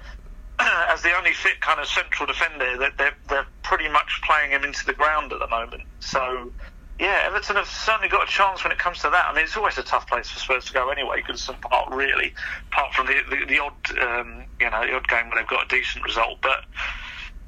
As 0.61 1.03
the 1.03 1.13
only 1.17 1.33
fit 1.33 1.61
kind 1.61 1.81
of 1.81 1.87
central 1.87 2.27
defender, 2.27 2.79
that 2.79 2.97
they're, 2.97 3.15
they're 3.29 3.47
pretty 3.63 3.89
much 3.89 4.21
playing 4.23 4.51
him 4.51 4.65
into 4.65 4.87
the 4.87 4.93
ground 4.93 5.33
at 5.33 5.41
the 5.41 5.49
moment. 5.49 5.83
So, 6.01 6.53
yeah, 6.99 7.25
Everton 7.27 7.57
have 7.57 7.67
certainly 7.67 8.09
got 8.09 8.29
a 8.29 8.31
chance 8.31 8.63
when 8.63 8.73
it 8.73 8.79
comes 8.79 8.99
to 8.99 9.11
that. 9.11 9.27
I 9.29 9.35
mean, 9.35 9.45
it's 9.45 9.57
always 9.57 9.79
a 9.79 9.83
tough 9.83 10.09
place 10.09 10.31
for 10.31 10.39
Spurs 10.39 10.65
to 10.67 10.73
go 10.73 10.91
anyway, 10.91 11.23
Goodison 11.23 11.61
Park, 11.61 11.91
really, 11.91 12.35
apart 12.71 12.95
from 12.95 13.07
the, 13.07 13.15
the, 13.31 13.47
the 13.47 13.59
odd, 13.59 13.99
um, 13.99 14.45
you 14.61 14.71
know, 14.71 14.87
the 14.87 14.95
odd 14.95 15.09
game 15.09 15.29
where 15.29 15.41
they've 15.41 15.49
got 15.49 15.65
a 15.65 15.69
decent 15.69 16.05
result. 16.05 16.39
But 16.41 16.65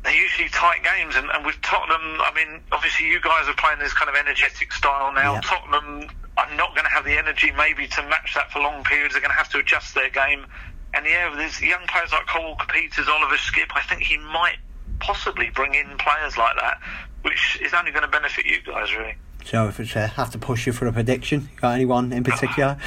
they're 0.03 0.15
usually 0.15 0.49
tight 0.49 0.83
games, 0.83 1.15
and, 1.15 1.31
and 1.31 1.47
with 1.47 1.61
Tottenham, 1.63 2.21
I 2.21 2.33
mean, 2.35 2.61
obviously 2.73 3.07
you 3.07 3.21
guys 3.21 3.49
are 3.49 3.55
playing 3.55 3.79
this 3.79 3.93
kind 3.93 4.09
of 4.09 4.17
energetic 4.17 4.73
style 4.73 5.13
now. 5.13 5.35
Yeah. 5.35 5.41
Tottenham 5.43 6.11
are 6.37 6.55
not 6.57 6.75
going 6.75 6.85
to 6.85 6.91
have 6.91 7.05
the 7.05 7.17
energy 7.17 7.53
maybe 7.57 7.87
to 7.87 8.03
match 8.03 8.35
that 8.35 8.51
for 8.51 8.61
long 8.61 8.85
periods. 8.85 9.15
They're 9.15 9.23
going 9.23 9.33
to 9.33 9.37
have 9.37 9.51
to 9.51 9.59
adjust 9.59 9.95
their 9.95 10.11
game. 10.11 10.47
And 10.95 11.05
yeah, 11.07 11.29
with 11.31 11.39
these 11.39 11.61
young 11.61 11.87
players 11.89 12.13
like 12.13 12.27
Kyle 12.27 12.43
Walker 12.43 12.67
Peters, 12.73 13.07
Oliver 13.09 13.37
Skipp, 13.37 13.69
I 13.75 13.83
think 13.83 14.03
he 14.03 14.17
might 14.19 14.57
possibly 15.01 15.51
bring 15.51 15.75
in 15.75 15.87
players 15.99 16.37
like 16.39 16.57
that, 16.57 16.81
which 17.23 17.59
is 17.61 17.75
only 17.75 17.91
going 17.91 18.05
to 18.05 18.09
benefit 18.11 18.47
you 18.47 18.59
guys, 18.63 18.95
really. 18.97 19.15
So, 19.45 19.69
if 19.69 19.79
it's 19.79 19.95
uh, 19.95 20.09
have 20.09 20.31
to 20.31 20.39
push 20.39 20.67
you 20.67 20.73
for 20.73 20.87
a 20.87 20.93
prediction, 20.93 21.49
you 21.53 21.61
got 21.61 21.75
anyone 21.75 22.13
in 22.13 22.25
particular? 22.25 22.79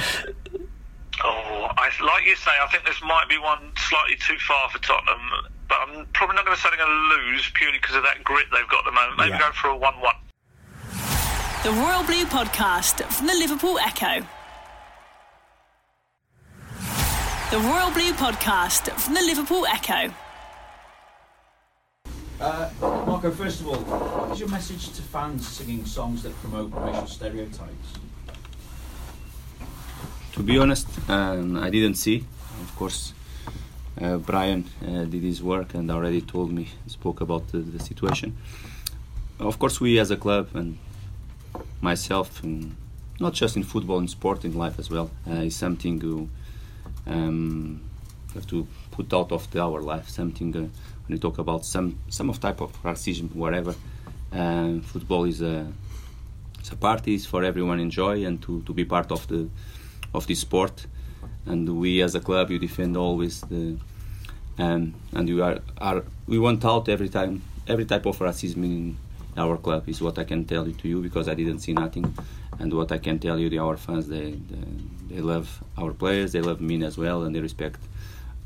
Oh, 1.22 1.68
I, 1.76 1.90
like 2.02 2.24
you 2.24 2.34
say, 2.34 2.50
I 2.62 2.66
think 2.68 2.86
this 2.86 2.96
might 3.02 3.28
be 3.28 3.36
one 3.36 3.58
slightly 3.76 4.16
too 4.16 4.38
far 4.48 4.70
for 4.70 4.78
Tottenham, 4.78 5.20
but 5.68 5.76
I'm 5.86 6.06
probably 6.14 6.36
not 6.36 6.46
going 6.46 6.56
to 6.56 6.62
say 6.62 6.70
they're 6.70 6.78
going 6.78 6.88
to 6.90 7.14
lose 7.30 7.50
purely 7.52 7.76
because 7.76 7.94
of 7.94 8.02
that 8.04 8.24
grit 8.24 8.46
they've 8.50 8.66
got 8.68 8.78
at 8.78 8.84
the 8.86 8.92
moment. 8.92 9.18
Maybe 9.18 9.30
Yeah. 9.32 9.38
go 9.38 9.52
for 9.52 9.68
a 9.68 9.76
1 9.76 9.94
1. 10.00 10.14
The 11.62 11.72
Royal 11.72 12.04
Blue 12.04 12.24
Podcast 12.24 13.02
from 13.12 13.26
the 13.26 13.34
Liverpool 13.34 13.78
Echo. 13.80 14.26
The 17.50 17.58
Royal 17.58 17.90
Blue 17.90 18.12
Podcast 18.12 18.92
from 18.92 19.14
the 19.14 19.22
Liverpool 19.22 19.66
Echo. 19.66 20.14
Uh, 22.40 22.70
Marco, 22.80 23.32
first 23.32 23.60
of 23.60 23.66
all, 23.66 23.74
what 23.74 24.30
is 24.30 24.38
your 24.38 24.48
message 24.48 24.90
to 24.90 25.02
fans 25.02 25.48
singing 25.48 25.84
songs 25.84 26.22
that 26.22 26.32
promote 26.42 26.72
racial 26.72 27.08
stereotypes? 27.08 27.88
To 30.34 30.44
be 30.44 30.58
honest, 30.58 30.86
um, 31.10 31.56
I 31.56 31.70
didn't 31.70 31.96
see. 31.96 32.24
Of 32.62 32.76
course, 32.76 33.14
uh, 34.00 34.18
Brian 34.18 34.66
uh, 34.86 35.06
did 35.06 35.24
his 35.24 35.42
work 35.42 35.74
and 35.74 35.90
already 35.90 36.20
told 36.20 36.52
me, 36.52 36.68
spoke 36.86 37.20
about 37.20 37.48
the, 37.48 37.58
the 37.58 37.80
situation. 37.80 38.36
Of 39.40 39.58
course, 39.58 39.80
we 39.80 39.98
as 39.98 40.12
a 40.12 40.16
club 40.16 40.50
and 40.54 40.78
myself, 41.80 42.44
and 42.44 42.76
not 43.18 43.32
just 43.32 43.56
in 43.56 43.64
football, 43.64 43.98
in 43.98 44.06
sport, 44.06 44.44
in 44.44 44.56
life 44.56 44.78
as 44.78 44.88
well, 44.88 45.10
uh, 45.28 45.46
is 45.48 45.56
something 45.56 45.98
you 47.10 47.16
um, 47.16 47.80
have 48.34 48.46
to 48.46 48.66
put 48.90 49.12
out 49.12 49.32
of 49.32 49.50
the, 49.50 49.60
our 49.60 49.80
life. 49.80 50.08
Something 50.08 50.56
uh, 50.56 50.60
when 50.60 50.70
you 51.08 51.18
talk 51.18 51.38
about 51.38 51.64
some 51.64 51.98
some 52.08 52.30
of 52.30 52.40
type 52.40 52.60
of 52.60 52.70
racism, 52.82 53.34
whatever. 53.34 53.74
Um, 54.32 54.80
football 54.82 55.24
is 55.24 55.42
a 55.42 55.66
it's 56.60 56.70
a 56.70 56.76
party 56.76 57.14
it's 57.14 57.26
for 57.26 57.42
everyone 57.42 57.80
enjoy 57.80 58.24
and 58.24 58.40
to, 58.42 58.62
to 58.62 58.72
be 58.72 58.84
part 58.84 59.10
of 59.10 59.26
the 59.28 59.48
of 60.14 60.26
this 60.26 60.40
sport 60.40 60.86
and 61.46 61.80
we 61.80 62.02
as 62.02 62.14
a 62.14 62.20
club 62.20 62.50
you 62.50 62.58
defend 62.58 62.96
always 62.96 63.40
the 63.42 63.76
um, 64.58 64.94
and 65.12 65.28
we 65.28 65.40
are, 65.40 65.58
are 65.78 66.04
we 66.26 66.38
want 66.38 66.64
out 66.64 66.88
every 66.88 67.08
time 67.08 67.42
every 67.66 67.86
type 67.86 68.06
of 68.06 68.18
racism 68.18 68.62
in 68.64 68.96
our 69.36 69.56
club 69.56 69.88
is 69.88 70.00
what 70.02 70.18
I 70.18 70.24
can 70.24 70.44
tell 70.44 70.66
you 70.66 70.74
to 70.74 70.88
you 70.88 71.00
because 71.00 71.28
I 71.28 71.34
didn't 71.34 71.60
see 71.60 71.72
nothing 71.72 72.14
and 72.58 72.72
what 72.72 72.90
I 72.92 72.98
can 72.98 73.18
tell 73.18 73.38
you 73.38 73.48
the 73.48 73.58
our 73.58 73.76
fans 73.76 74.08
they, 74.08 74.32
they 74.50 74.64
they 75.10 75.20
love 75.20 75.62
our 75.78 75.92
players 75.92 76.32
they 76.32 76.40
love 76.40 76.60
me 76.60 76.82
as 76.84 76.96
well 76.98 77.22
and 77.24 77.34
they 77.34 77.40
respect 77.40 77.80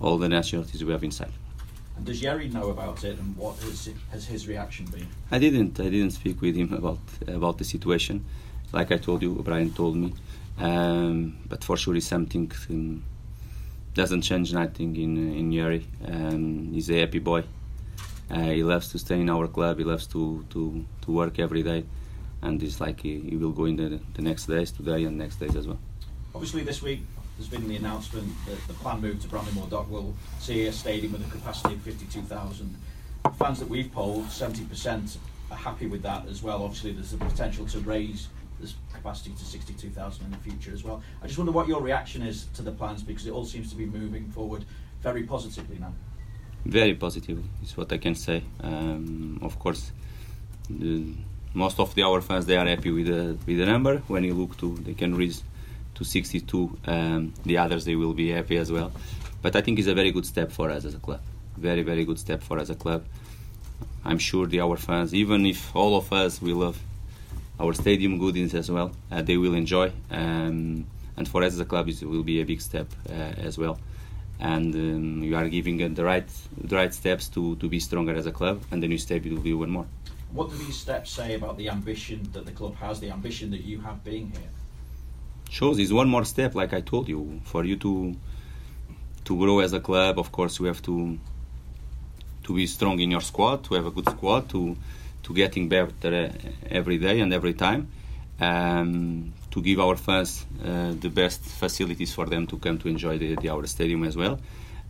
all 0.01 0.19
the 0.19 0.29
nationalities 0.29 0.85
we 0.85 0.93
have 0.93 1.05
inside 1.05 1.33
And 1.97 2.05
does 2.07 2.21
Yerry 2.23 2.53
know 2.53 2.71
about 2.71 3.05
it, 3.05 3.19
and 3.19 3.37
what 3.37 3.57
has, 3.63 3.89
has 4.11 4.27
his 4.27 4.49
reaction 4.49 4.87
been? 4.87 5.07
I 5.31 5.39
didn't. 5.39 5.79
I 5.79 5.89
didn't 5.95 6.11
speak 6.11 6.41
with 6.41 6.57
him 6.57 6.73
about 6.73 6.99
about 7.29 7.59
the 7.59 7.65
situation. 7.65 8.25
Like 8.73 8.91
I 8.91 8.99
told 8.99 9.23
you, 9.23 9.31
Brian 9.45 9.71
told 9.73 9.97
me. 9.97 10.13
Um, 10.59 11.37
but 11.49 11.63
for 11.63 11.77
sure, 11.77 11.95
it's 11.97 12.07
something 12.09 12.51
um, 12.71 13.05
doesn't 13.95 14.23
change 14.23 14.53
nothing 14.53 14.97
in 14.97 15.13
in 15.41 15.51
Yerry. 15.53 15.85
Um, 16.05 16.73
he's 16.73 16.91
a 16.91 16.99
happy 17.01 17.21
boy. 17.21 17.45
Uh, 18.31 18.41
he 18.41 18.63
loves 18.63 18.89
to 18.89 18.99
stay 18.99 19.21
in 19.21 19.29
our 19.29 19.47
club. 19.47 19.79
He 19.79 19.85
loves 19.85 20.07
to 20.09 20.45
to, 20.51 20.85
to 21.03 21.11
work 21.11 21.39
every 21.39 21.63
day, 21.63 21.85
and 22.43 22.63
it's 22.63 22.81
like 22.81 23.01
he, 23.01 23.21
he 23.21 23.37
will 23.37 23.53
go 23.53 23.65
in 23.67 23.77
the, 23.77 24.01
the 24.15 24.23
next 24.23 24.47
days, 24.47 24.71
today 24.71 25.05
and 25.05 25.19
next 25.19 25.37
days 25.37 25.57
as 25.57 25.67
well. 25.67 25.79
Obviously, 26.35 26.63
this 26.63 26.83
week 26.83 27.01
there's 27.37 27.49
been 27.49 27.69
the 27.69 27.77
announcement 27.77 28.33
that 28.47 28.67
the 28.69 28.75
planned 28.75 29.03
move 29.03 29.21
to 29.21 29.29
Bramley-Moore 29.29 29.67
Dock 29.69 29.91
will 29.91 30.15
see 30.39 30.67
a 30.67 30.73
stadium 30.73 31.13
with 31.13 31.27
a 31.27 31.31
capacity 31.31 31.75
of 31.75 31.81
52,000. 31.83 32.75
Fans 33.39 33.59
that 33.59 33.69
we've 33.69 33.91
polled, 33.91 34.27
70% 34.27 35.17
are 35.51 35.57
happy 35.57 35.87
with 35.87 36.03
that 36.03 36.27
as 36.29 36.43
well. 36.43 36.63
Obviously, 36.63 36.93
there's 36.93 37.11
the 37.11 37.17
potential 37.17 37.67
to 37.67 37.81
raise 37.81 38.29
this 38.61 38.75
capacity 38.93 39.33
to 39.33 39.45
62,000 39.45 40.25
in 40.25 40.31
the 40.31 40.37
future 40.39 40.73
as 40.73 40.85
well. 40.85 41.03
I 41.23 41.27
just 41.27 41.39
wonder 41.39 41.53
what 41.53 41.67
your 41.67 41.83
reaction 41.83 42.23
is 42.23 42.47
to 42.55 42.63
the 42.63 42.71
plans 42.71 43.03
because 43.03 43.27
it 43.27 43.33
all 43.33 43.45
seems 43.45 43.71
to 43.71 43.77
be 43.77 43.87
moving 43.87 44.31
forward 44.31 44.65
very 45.03 45.25
positively 45.25 45.79
now. 45.79 45.93
Very 46.65 46.95
positive 46.95 47.43
is 47.63 47.77
what 47.77 47.93
I 47.93 47.99
can 47.99 48.15
say. 48.15 48.43
Um, 48.63 49.39
of 49.43 49.59
course, 49.59 49.93
the, 50.71 51.13
most 51.53 51.79
of 51.79 51.95
the 51.95 52.03
our 52.03 52.23
fans 52.23 52.47
they 52.47 52.57
are 52.57 52.67
happy 52.67 52.91
with 52.91 53.07
the 53.07 53.37
with 53.47 53.59
the 53.59 53.67
number. 53.67 53.99
When 54.09 54.25
you 54.25 54.33
look 54.33 54.57
to, 54.59 54.75
they 54.79 54.95
can 54.95 55.15
reach 55.15 55.41
to 55.95 56.05
62. 56.05 56.79
Um, 56.87 57.35
the 57.45 57.59
others 57.59 57.85
they 57.85 57.97
will 57.97 58.15
be 58.15 58.31
happy 58.31 58.57
as 58.57 58.73
well. 58.73 58.93
But 59.43 59.57
I 59.57 59.61
think 59.61 59.79
it's 59.79 59.89
a 59.89 59.95
very 59.95 60.11
good 60.11 60.25
step 60.25 60.51
for 60.51 60.71
us 60.71 60.87
as 60.87 60.95
a 60.95 60.99
club. 60.99 61.21
Very 61.59 61.83
very 61.83 62.07
good 62.07 62.19
step 62.19 62.43
for 62.43 62.59
us 62.59 62.71
as 62.71 62.71
a 62.71 62.75
club. 62.77 63.05
I'm 64.03 64.19
sure 64.19 64.47
the 64.47 64.61
our 64.61 64.79
fans, 64.79 65.13
even 65.13 65.45
if 65.45 65.77
all 65.77 65.99
of 65.99 66.13
us 66.15 66.41
we 66.41 66.55
love 66.55 66.81
our 67.61 67.75
stadium 67.75 68.19
goodies 68.19 68.55
as 68.55 68.71
well, 68.71 68.91
uh, 69.13 69.21
they 69.21 69.37
will 69.37 69.55
enjoy. 69.55 69.93
Um, 70.11 70.87
and 71.17 71.29
for 71.29 71.43
us 71.43 71.53
as 71.53 71.61
a 71.61 71.67
club, 71.67 71.89
it 71.89 72.03
will 72.03 72.25
be 72.25 72.41
a 72.41 72.45
big 72.45 72.63
step 72.63 72.89
uh, 73.11 73.13
as 73.13 73.59
well 73.59 73.79
and 74.41 74.75
um, 74.75 75.21
we 75.21 75.35
are 75.35 75.49
giving 75.49 75.81
it 75.81 75.95
the 75.95 76.05
right 76.05 76.29
the 76.59 76.77
right 76.77 76.93
steps 76.93 77.29
to, 77.29 77.57
to 77.57 77.69
be 77.69 77.79
stronger 77.81 78.15
as 78.15 78.27
a 78.27 78.33
club 78.33 78.63
and 78.71 78.83
the 78.83 78.89
new 78.89 78.99
step 78.99 79.25
will 79.25 79.39
be 79.39 79.55
one 79.55 79.71
more 79.71 79.87
What 80.33 80.51
do 80.51 80.57
these 80.57 80.77
steps 80.77 81.11
say 81.13 81.35
about 81.35 81.57
the 81.59 81.69
ambition 81.69 82.19
that 82.33 82.45
the 82.45 82.51
club 82.51 82.75
has, 82.77 82.99
the 82.99 83.11
ambition 83.11 83.51
that 83.53 83.63
you 83.71 83.81
have 83.81 84.03
being 84.05 84.33
here? 84.33 84.51
shows 85.51 85.79
is 85.79 85.93
one 85.93 86.09
more 86.09 86.25
step 86.25 86.55
like 86.55 86.73
I 86.73 86.81
told 86.81 87.09
you 87.09 87.41
for 87.45 87.65
you 87.65 87.77
to 87.77 88.17
to 89.25 89.33
grow 89.43 89.61
as 89.61 89.73
a 89.73 89.81
club 89.81 90.19
of 90.19 90.33
course 90.33 90.59
you 90.59 90.67
have 90.67 90.83
to 90.83 91.19
to 92.45 92.55
be 92.55 92.67
strong 92.67 92.99
in 93.01 93.11
your 93.11 93.21
squad 93.31 93.65
to 93.65 93.75
have 93.75 93.87
a 93.87 93.91
good 93.91 94.09
squad 94.09 94.49
to 94.51 94.77
to 95.25 95.35
getting 95.35 95.69
better 95.69 96.31
every 96.71 96.99
day 96.99 97.21
and 97.21 97.33
every 97.33 97.55
time. 97.55 97.89
Um, 98.41 99.33
to 99.55 99.63
give 99.63 99.79
our 99.79 99.97
fans 99.97 100.45
uh, 100.65 100.93
the 100.99 101.09
best 101.09 101.41
facilities 101.41 102.13
for 102.13 102.27
them 102.27 102.45
to 102.45 102.59
come 102.59 102.77
to 102.77 102.89
enjoy 102.89 103.17
the, 103.17 103.37
the 103.37 103.49
our 103.49 103.65
stadium 103.67 104.03
as 104.03 104.17
well, 104.17 104.37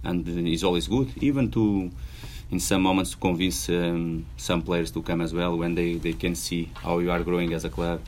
and 0.03 0.27
it's 0.27 0.65
always 0.65 0.89
good 0.89 1.09
even 1.23 1.51
to 1.51 1.91
in 2.51 2.61
some 2.61 2.83
moments 2.83 3.11
to 3.11 3.17
convince 3.19 3.69
um, 3.69 4.25
some 4.37 4.63
players 4.63 4.91
to 4.91 5.03
come 5.03 5.21
as 5.21 5.35
well 5.35 5.57
when 5.57 5.75
they, 5.75 5.95
they 5.97 6.13
can 6.13 6.35
see 6.35 6.71
how 6.83 6.97
we 6.97 7.09
are 7.09 7.23
growing 7.23 7.53
as 7.53 7.65
a 7.65 7.71
club, 7.71 8.01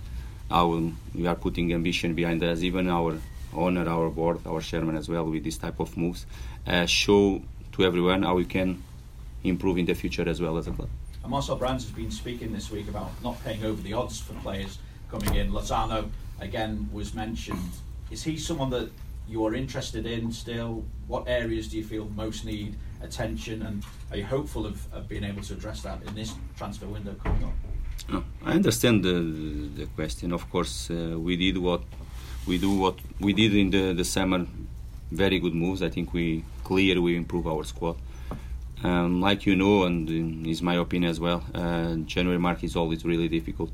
how 0.50 0.66
we 1.14 1.26
are 1.26 1.34
putting 1.34 1.72
ambition 1.74 2.14
behind 2.14 2.42
us, 2.42 2.62
even 2.62 2.88
our 2.88 3.18
owner, 3.54 3.88
our 3.88 4.08
board, 4.08 4.38
our 4.46 4.60
chairman 4.60 4.96
as 4.96 5.08
well 5.08 5.24
with 5.24 5.42
this 5.44 5.58
type 5.58 5.80
of 5.80 5.96
moves, 5.96 6.26
uh, 6.66 6.86
show 6.86 7.42
to 7.72 7.84
everyone 7.84 8.22
how 8.22 8.34
we 8.34 8.44
can 8.44 8.82
improve 9.44 9.78
in 9.78 9.86
the 9.86 9.94
future 9.94 10.28
as 10.28 10.40
well 10.40 10.56
as 10.56 10.66
a 10.68 10.70
club. 10.70 10.88
And 11.22 11.30
Marcel 11.30 11.56
Brands 11.56 11.84
has 11.84 11.92
been 11.92 12.10
speaking 12.10 12.52
this 12.52 12.70
week 12.70 12.88
about 12.88 13.10
not 13.22 13.42
paying 13.44 13.64
over 13.64 13.82
the 13.82 13.94
odds 13.94 14.20
for 14.20 14.34
players 14.34 14.78
coming 15.10 15.34
in. 15.34 15.50
Lozano 15.50 16.08
again 16.40 16.88
was 16.92 17.14
mentioned. 17.14 17.70
Is 18.10 18.22
he 18.22 18.36
someone 18.36 18.70
that 18.70 18.90
you 19.28 19.44
are 19.46 19.54
interested 19.54 20.06
in 20.06 20.32
still? 20.32 20.84
What 21.08 21.24
areas 21.26 21.68
do 21.68 21.76
you 21.76 21.84
feel 21.84 22.08
most 22.16 22.44
need 22.44 22.76
attention, 23.02 23.62
and 23.62 23.84
are 24.10 24.16
you 24.16 24.24
hopeful 24.24 24.66
of, 24.66 24.92
of 24.92 25.08
being 25.08 25.24
able 25.24 25.42
to 25.42 25.54
address 25.54 25.82
that 25.82 26.02
in 26.06 26.14
this 26.14 26.34
transfer 26.56 26.86
window 26.86 27.14
coming 27.22 27.44
up? 27.44 28.24
I 28.44 28.52
understand 28.52 29.04
the, 29.04 29.14
the 29.74 29.86
question. 29.86 30.32
Of 30.32 30.48
course, 30.50 30.90
uh, 30.90 31.18
we 31.18 31.36
did 31.36 31.58
what 31.58 31.82
we 32.46 32.58
do 32.58 32.70
what 32.78 32.98
we 33.18 33.32
did 33.32 33.54
in 33.54 33.70
the, 33.70 33.92
the 33.92 34.04
summer. 34.04 34.46
Very 35.10 35.38
good 35.38 35.54
moves. 35.54 35.82
I 35.82 35.88
think 35.88 36.12
we 36.12 36.44
clear 36.64 37.00
we 37.00 37.16
improve 37.16 37.46
our 37.46 37.64
squad. 37.64 37.96
Um, 38.84 39.20
like 39.20 39.46
you 39.46 39.56
know, 39.56 39.84
and 39.84 40.46
is 40.46 40.62
my 40.62 40.74
opinion 40.74 41.10
as 41.10 41.18
well. 41.18 41.42
Uh, 41.54 41.96
January 42.06 42.38
market 42.38 42.64
is 42.64 42.76
always 42.76 43.04
really 43.04 43.28
difficult. 43.28 43.72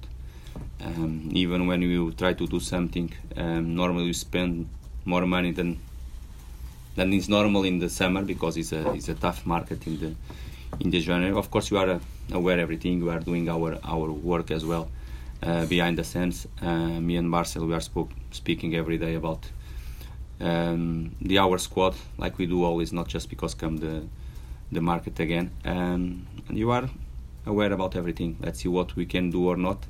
Um, 0.84 1.30
even 1.32 1.66
when 1.66 1.82
you 1.82 2.12
try 2.12 2.32
to 2.32 2.46
do 2.46 2.60
something, 2.60 3.12
um, 3.36 3.74
normally 3.74 4.06
you 4.06 4.14
spend 4.14 4.68
more 5.04 5.26
money 5.26 5.52
than 5.52 5.78
than 6.96 7.12
is 7.12 7.28
normal 7.28 7.64
in 7.64 7.78
the 7.78 7.88
summer 7.88 8.22
because 8.22 8.56
it's 8.56 8.72
a 8.72 8.92
it's 8.92 9.08
a 9.08 9.14
tough 9.14 9.46
market 9.46 9.86
in 9.86 9.98
the 10.00 10.14
in 10.80 10.90
the 10.90 11.00
January. 11.00 11.36
Of 11.36 11.50
course, 11.50 11.70
you 11.70 11.78
are 11.78 12.00
aware 12.32 12.58
everything. 12.58 13.04
We 13.04 13.10
are 13.10 13.20
doing 13.20 13.48
our 13.48 13.78
our 13.84 14.10
work 14.10 14.50
as 14.50 14.64
well 14.64 14.88
uh, 15.42 15.66
behind 15.66 15.98
the 15.98 16.04
scenes. 16.04 16.46
Uh, 16.60 17.00
me 17.00 17.16
and 17.16 17.28
Marcel, 17.30 17.66
we 17.66 17.74
are 17.74 17.80
spoke, 17.80 18.10
speaking 18.30 18.74
every 18.74 18.98
day 18.98 19.14
about 19.14 19.50
um, 20.40 21.12
the 21.20 21.38
our 21.38 21.58
squad, 21.58 21.94
like 22.18 22.38
we 22.38 22.46
do 22.46 22.64
always, 22.64 22.92
not 22.92 23.08
just 23.08 23.28
because 23.30 23.54
come 23.54 23.76
the 23.78 24.02
the 24.70 24.80
market 24.80 25.20
again. 25.20 25.50
Um, 25.64 26.26
and 26.48 26.58
you 26.58 26.70
are 26.70 26.88
aware 27.46 27.72
about 27.72 27.96
everything. 27.96 28.36
Let's 28.40 28.62
see 28.62 28.68
what 28.68 28.96
we 28.96 29.06
can 29.06 29.30
do 29.30 29.48
or 29.48 29.56
not. 29.56 29.84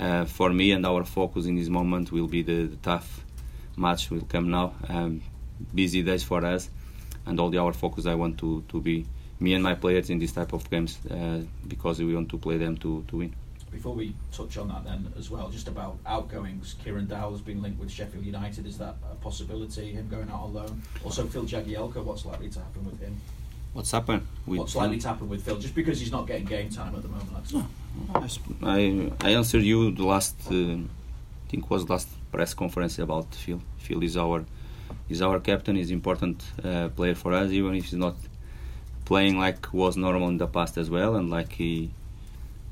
Uh, 0.00 0.24
for 0.24 0.48
me 0.50 0.72
and 0.72 0.86
our 0.86 1.04
focus 1.04 1.44
in 1.44 1.56
this 1.56 1.68
moment 1.68 2.10
will 2.10 2.26
be 2.26 2.42
the, 2.42 2.64
the 2.64 2.76
tough 2.76 3.20
match 3.76 4.10
will 4.10 4.22
come 4.22 4.50
now. 4.50 4.72
Um, 4.88 5.20
busy 5.74 6.02
days 6.02 6.24
for 6.24 6.42
us, 6.42 6.70
and 7.26 7.38
all 7.38 7.50
the 7.50 7.58
our 7.58 7.74
focus 7.74 8.06
I 8.06 8.14
want 8.14 8.38
to, 8.38 8.64
to 8.68 8.80
be 8.80 9.04
me 9.38 9.52
and 9.52 9.62
my 9.62 9.74
players 9.74 10.08
in 10.08 10.18
this 10.18 10.32
type 10.32 10.54
of 10.54 10.70
games 10.70 10.98
uh, 11.10 11.42
because 11.68 11.98
we 11.98 12.14
want 12.14 12.30
to 12.30 12.38
play 12.38 12.56
them 12.56 12.78
to, 12.78 13.04
to 13.08 13.16
win. 13.18 13.34
Before 13.70 13.94
we 13.94 14.14
touch 14.32 14.56
on 14.56 14.68
that 14.68 14.84
then 14.84 15.12
as 15.18 15.30
well, 15.30 15.50
just 15.50 15.68
about 15.68 15.98
outgoings, 16.06 16.76
Kieran 16.82 17.06
Dowell 17.06 17.32
has 17.32 17.42
been 17.42 17.62
linked 17.62 17.78
with 17.78 17.90
Sheffield 17.90 18.24
United. 18.24 18.66
Is 18.66 18.78
that 18.78 18.96
a 19.12 19.14
possibility, 19.16 19.92
him 19.92 20.08
going 20.08 20.30
out 20.30 20.40
on 20.44 20.54
loan? 20.54 20.82
Also 21.04 21.26
Phil 21.26 21.44
Jagielka, 21.44 22.02
what's 22.02 22.24
likely 22.24 22.48
to 22.48 22.58
happen 22.58 22.84
with 22.86 23.00
him? 23.00 23.20
What's 23.72 23.92
happened? 23.92 24.26
What's 24.46 24.74
likely 24.74 24.98
to 24.98 25.08
happen 25.08 25.28
with 25.28 25.44
Phil? 25.44 25.58
Just 25.58 25.74
because 25.74 26.00
he's 26.00 26.10
not 26.10 26.26
getting 26.26 26.44
game 26.44 26.70
time 26.70 26.94
at 26.94 27.02
the 27.02 27.08
moment. 27.08 27.52
No. 27.52 27.66
I, 28.62 29.12
I 29.20 29.30
answered 29.30 29.62
you 29.62 29.92
the 29.92 30.04
last, 30.04 30.36
uh, 30.50 30.54
I 30.54 31.48
think 31.48 31.70
was 31.70 31.88
last 31.88 32.08
press 32.32 32.52
conference 32.54 32.98
about 32.98 33.32
Phil. 33.34 33.60
Phil 33.78 34.02
is 34.02 34.16
our 34.16 34.44
is 35.08 35.22
our 35.22 35.38
captain. 35.40 35.76
He's 35.76 35.90
important 35.90 36.42
uh, 36.64 36.88
player 36.88 37.14
for 37.14 37.32
us, 37.32 37.50
even 37.50 37.74
if 37.74 37.84
he's 37.84 37.94
not 37.94 38.16
playing 39.04 39.38
like 39.38 39.72
was 39.72 39.96
normal 39.96 40.28
in 40.28 40.38
the 40.38 40.46
past 40.46 40.76
as 40.76 40.90
well, 40.90 41.14
and 41.14 41.30
like 41.30 41.52
he 41.52 41.90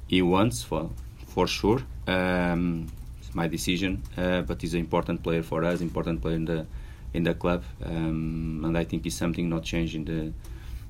he 0.09 0.21
wants 0.23 0.63
for 0.63 0.91
for 1.27 1.47
sure. 1.47 1.81
Um, 2.09 2.89
it's 3.21 3.35
my 3.35 3.47
decision, 3.47 4.03
uh, 4.17 4.41
but 4.43 4.63
he's 4.63 4.75
an 4.75 4.81
important 4.81 5.23
player 5.23 5.43
for 5.43 5.65
us, 5.65 5.81
important 5.81 6.23
player 6.23 6.37
in 6.37 6.45
the 6.45 6.67
in 7.15 7.23
the 7.23 7.35
club, 7.35 7.63
um, 7.85 8.63
and 8.65 8.77
I 8.77 8.85
think 8.85 9.07
it's 9.07 9.17
something 9.17 9.49
not 9.49 9.63
changing 9.63 10.05
the 10.05 10.33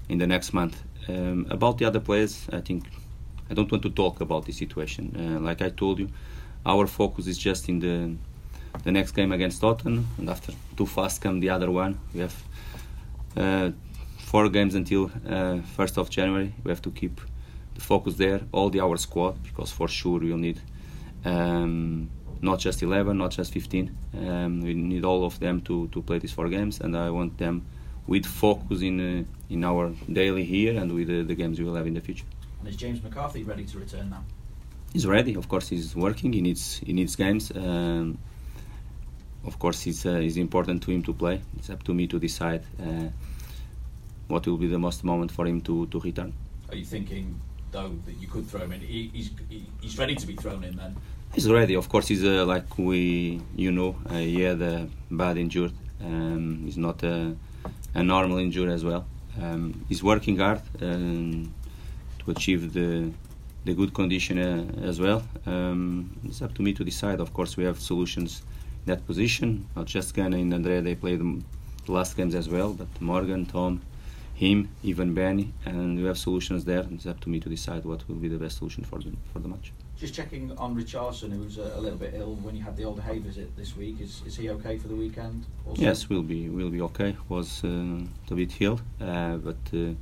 in 0.08 0.18
the 0.18 0.26
next 0.26 0.52
month. 0.52 0.82
Um, 1.08 1.46
about 1.50 1.78
the 1.78 1.84
other 1.84 2.00
players, 2.00 2.46
I 2.52 2.60
think 2.60 2.84
I 3.50 3.54
don't 3.54 3.70
want 3.70 3.82
to 3.82 3.90
talk 3.90 4.20
about 4.20 4.44
the 4.44 4.52
situation. 4.52 5.14
Uh, 5.16 5.40
like 5.40 5.62
I 5.62 5.70
told 5.70 5.98
you, 5.98 6.08
our 6.66 6.86
focus 6.86 7.26
is 7.26 7.38
just 7.38 7.68
in 7.68 7.80
the 7.80 8.16
the 8.84 8.92
next 8.92 9.12
game 9.12 9.32
against 9.32 9.60
Tottenham, 9.60 10.06
and 10.18 10.28
after 10.28 10.52
too 10.76 10.86
fast 10.86 11.20
come 11.22 11.40
the 11.40 11.50
other 11.50 11.70
one. 11.70 11.98
We 12.14 12.20
have 12.20 12.36
uh, 13.36 13.70
four 14.18 14.48
games 14.48 14.74
until 14.74 15.10
uh, 15.26 15.58
first 15.76 15.98
of 15.98 16.10
January. 16.10 16.54
We 16.64 16.70
have 16.70 16.82
to 16.82 16.90
keep 16.90 17.20
the 17.74 17.80
focus 17.80 18.14
there, 18.16 18.40
all 18.52 18.70
the 18.70 18.80
our 18.80 18.96
squad, 18.96 19.42
because 19.42 19.72
for 19.72 19.88
sure 19.88 20.20
we'll 20.20 20.36
need 20.36 20.60
um, 21.24 22.10
not 22.40 22.58
just 22.58 22.82
11, 22.82 23.16
not 23.16 23.30
just 23.30 23.52
15. 23.52 23.96
Um, 24.14 24.60
we 24.60 24.74
need 24.74 25.04
all 25.04 25.24
of 25.24 25.38
them 25.40 25.60
to, 25.62 25.88
to 25.88 26.02
play 26.02 26.18
these 26.18 26.32
four 26.32 26.48
games, 26.48 26.80
and 26.80 26.96
I 26.96 27.10
want 27.10 27.38
them 27.38 27.66
with 28.08 28.26
focus 28.26 28.80
in 28.82 28.96
uh, 29.00 29.54
in 29.54 29.62
our 29.64 29.92
daily 30.12 30.44
here 30.44 30.76
and 30.80 30.92
with 30.92 31.08
uh, 31.08 31.22
the 31.28 31.34
games 31.34 31.58
we 31.60 31.64
will 31.64 31.76
have 31.76 31.86
in 31.86 31.94
the 31.94 32.00
future. 32.00 32.26
And 32.58 32.68
is 32.68 32.76
James 32.76 33.00
McCarthy 33.02 33.44
ready 33.44 33.64
to 33.66 33.78
return 33.78 34.10
now? 34.10 34.24
He's 34.92 35.06
ready. 35.06 35.34
Of 35.36 35.48
course, 35.48 35.68
he's 35.68 35.94
working. 35.94 36.32
He 36.32 36.40
needs 36.40 36.78
he 36.78 36.92
needs 36.92 37.14
games. 37.14 37.52
Um, 37.54 38.18
of 39.44 39.58
course, 39.58 39.86
it's 39.86 40.04
uh, 40.06 40.26
it's 40.26 40.36
important 40.36 40.82
to 40.84 40.90
him 40.90 41.02
to 41.04 41.12
play. 41.12 41.40
It's 41.58 41.70
up 41.70 41.82
to 41.84 41.94
me 41.94 42.06
to 42.08 42.18
decide 42.18 42.62
uh, 42.82 43.08
what 44.26 44.46
will 44.46 44.56
be 44.56 44.66
the 44.66 44.78
most 44.78 45.04
moment 45.04 45.30
for 45.30 45.46
him 45.46 45.60
to, 45.62 45.86
to 45.86 46.00
return. 46.00 46.32
Are 46.70 46.76
you 46.76 46.84
thinking 46.84 47.40
though 47.70 47.92
that 48.06 48.16
you 48.20 48.28
could 48.28 48.46
throw 48.46 48.60
him 48.60 48.72
in? 48.72 48.80
He, 48.80 49.10
he's 49.12 49.30
he's 49.80 49.98
ready 49.98 50.14
to 50.14 50.26
be 50.26 50.34
thrown 50.34 50.64
in 50.64 50.76
then. 50.76 50.96
He's 51.34 51.48
ready. 51.50 51.74
Of 51.74 51.88
course, 51.88 52.08
he's 52.08 52.24
uh, 52.24 52.46
like 52.46 52.78
we 52.78 53.40
you 53.54 53.70
know 53.70 53.96
uh, 54.08 54.14
he 54.14 54.40
had 54.40 54.60
a 54.62 54.88
bad 55.10 55.36
injury. 55.36 55.72
Um, 56.00 56.62
he's 56.64 56.78
not 56.78 57.02
a, 57.02 57.36
a 57.94 58.02
normal 58.02 58.38
injury 58.38 58.72
as 58.72 58.84
well. 58.84 59.06
Um, 59.40 59.84
he's 59.88 60.02
working 60.02 60.38
hard 60.38 60.60
um, 60.82 61.54
to 62.20 62.30
achieve 62.30 62.72
the 62.72 63.12
the 63.64 63.74
good 63.74 63.92
condition 63.92 64.38
uh, 64.38 64.86
as 64.86 64.98
well. 65.00 65.22
Um, 65.44 66.10
it's 66.24 66.40
up 66.42 66.54
to 66.54 66.62
me 66.62 66.72
to 66.72 66.84
decide. 66.84 67.20
Of 67.20 67.32
course, 67.34 67.56
we 67.56 67.64
have 67.64 67.78
solutions 67.78 68.42
in 68.86 68.94
that 68.94 69.06
position. 69.06 69.66
Not 69.76 69.86
just 69.86 70.14
Gana 70.14 70.36
and 70.38 70.54
Andrea, 70.54 70.80
they 70.80 70.94
played 70.94 71.20
the 71.20 71.92
last 71.92 72.16
games 72.16 72.34
as 72.34 72.48
well, 72.48 72.72
but 72.72 72.88
Morgan, 73.00 73.44
Tom, 73.46 73.82
him, 74.38 74.68
even 74.82 75.14
Benny, 75.14 75.52
and 75.64 75.98
we 76.00 76.06
have 76.06 76.18
solutions 76.18 76.64
there. 76.64 76.84
It's 76.92 77.06
up 77.06 77.20
to 77.20 77.28
me 77.28 77.40
to 77.40 77.48
decide 77.48 77.84
what 77.84 78.08
will 78.08 78.20
be 78.26 78.28
the 78.28 78.38
best 78.44 78.58
solution 78.58 78.84
for 78.84 78.98
the 79.00 79.12
for 79.32 79.40
the 79.40 79.48
match. 79.48 79.72
Just 80.02 80.14
checking 80.14 80.56
on 80.56 80.76
Richarlison, 80.76 81.32
who's 81.32 81.58
a, 81.58 81.72
a 81.78 81.80
little 81.80 81.98
bit 81.98 82.12
ill 82.14 82.34
when 82.46 82.54
you 82.54 82.62
had 82.62 82.76
the 82.76 82.84
Alder 82.84 83.02
Hey 83.02 83.18
visit 83.18 83.48
this 83.56 83.76
week. 83.76 84.00
Is, 84.00 84.22
is 84.26 84.36
he 84.36 84.48
okay 84.50 84.78
for 84.78 84.88
the 84.88 84.94
weekend? 84.94 85.44
Also? 85.66 85.82
Yes, 85.82 86.08
we'll 86.08 86.28
be 86.34 86.48
will 86.48 86.70
be 86.70 86.82
okay. 86.82 87.16
Was 87.28 87.64
uh, 87.64 88.30
a 88.30 88.34
bit 88.34 88.52
ill, 88.60 88.80
uh, 89.00 89.36
but. 89.36 89.62
Uh, 89.72 89.94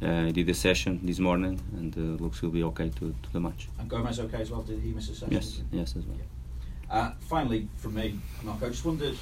uh, 0.00 0.30
did 0.30 0.48
a 0.48 0.54
session 0.54 1.00
this 1.02 1.18
morning 1.18 1.60
and 1.76 1.92
uh, 1.96 2.22
looks 2.22 2.40
will 2.40 2.50
be 2.50 2.62
okay 2.62 2.88
to, 2.88 3.12
to 3.24 3.32
the 3.32 3.40
match. 3.40 3.68
And 3.80 3.88
Gomes 3.88 4.20
okay 4.20 4.42
as 4.42 4.50
well? 4.52 4.62
Did 4.62 4.80
he 4.80 4.92
miss 4.92 5.08
a 5.08 5.14
session? 5.14 5.34
Yes, 5.34 5.60
yes 5.72 5.96
as 5.96 6.04
well. 6.06 6.16
Yeah. 6.16 6.96
Uh, 6.96 7.12
finally, 7.28 7.68
from 7.78 7.94
me, 7.94 8.16
Marco, 8.44 8.66
I 8.66 8.68
just 8.68 8.84
wondered, 8.84 9.16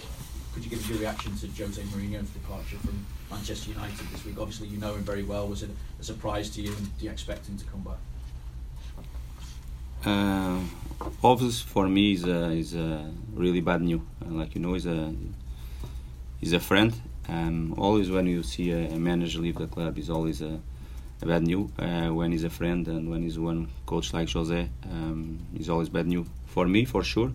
could 0.53 0.63
you 0.65 0.69
give 0.69 0.81
us 0.81 0.89
your 0.91 0.99
reaction 0.99 1.35
to 1.39 1.47
Jose 1.47 1.81
Mourinho's 1.81 2.29
departure 2.29 2.77
from 2.77 3.07
Manchester 3.31 3.71
United 3.71 4.07
this 4.13 4.25
week? 4.25 4.37
Obviously, 4.39 4.69
you 4.69 4.79
know 4.79 4.95
him 4.95 5.03
very 5.03 5.23
well. 5.23 5.49
Was 5.49 5.63
it 5.63 5.71
a 6.01 6.05
surprise 6.05 6.51
to 6.51 6.63
you, 6.63 6.73
and 6.75 6.99
do 6.99 7.05
you 7.05 7.11
expect 7.11 7.47
him 7.47 7.57
to 7.59 7.65
come 7.65 7.81
back? 7.81 7.99
Uh, 10.05 10.61
obviously, 11.23 11.69
for 11.69 11.89
me, 11.89 12.13
is 12.13 12.25
a, 12.25 12.51
is 12.51 12.75
a 12.75 13.11
really 13.35 13.61
bad 13.61 13.83
news. 13.83 14.03
Uh, 14.25 14.31
like 14.31 14.55
you 14.55 14.61
know, 14.61 14.75
he's 14.75 14.87
a 14.87 15.15
he's 16.41 16.53
a 16.53 16.61
friend 16.61 16.93
um, 17.29 17.75
always 17.77 18.11
when 18.11 18.27
you 18.27 18.43
see 18.43 18.71
a, 18.71 18.91
a, 18.91 18.99
manager 18.99 19.41
leave 19.41 19.57
the 19.57 19.67
club 19.67 19.99
is 19.99 20.09
always 20.11 20.43
a, 20.43 20.61
a 21.23 21.27
bad 21.27 21.43
news. 21.43 21.71
Uh, 21.79 22.09
when 22.09 22.31
he's 22.31 22.45
a 22.45 22.51
friend 22.51 22.87
and 22.87 23.11
when 23.11 23.23
he's 23.23 23.39
one 23.39 23.69
coach 23.85 24.13
like 24.13 24.31
Jose, 24.31 24.69
um, 24.85 25.39
is 25.59 25.69
always 25.69 25.89
bad 25.89 26.07
news 26.07 26.27
for 26.47 26.67
me 26.67 26.85
for 26.85 27.03
sure. 27.03 27.33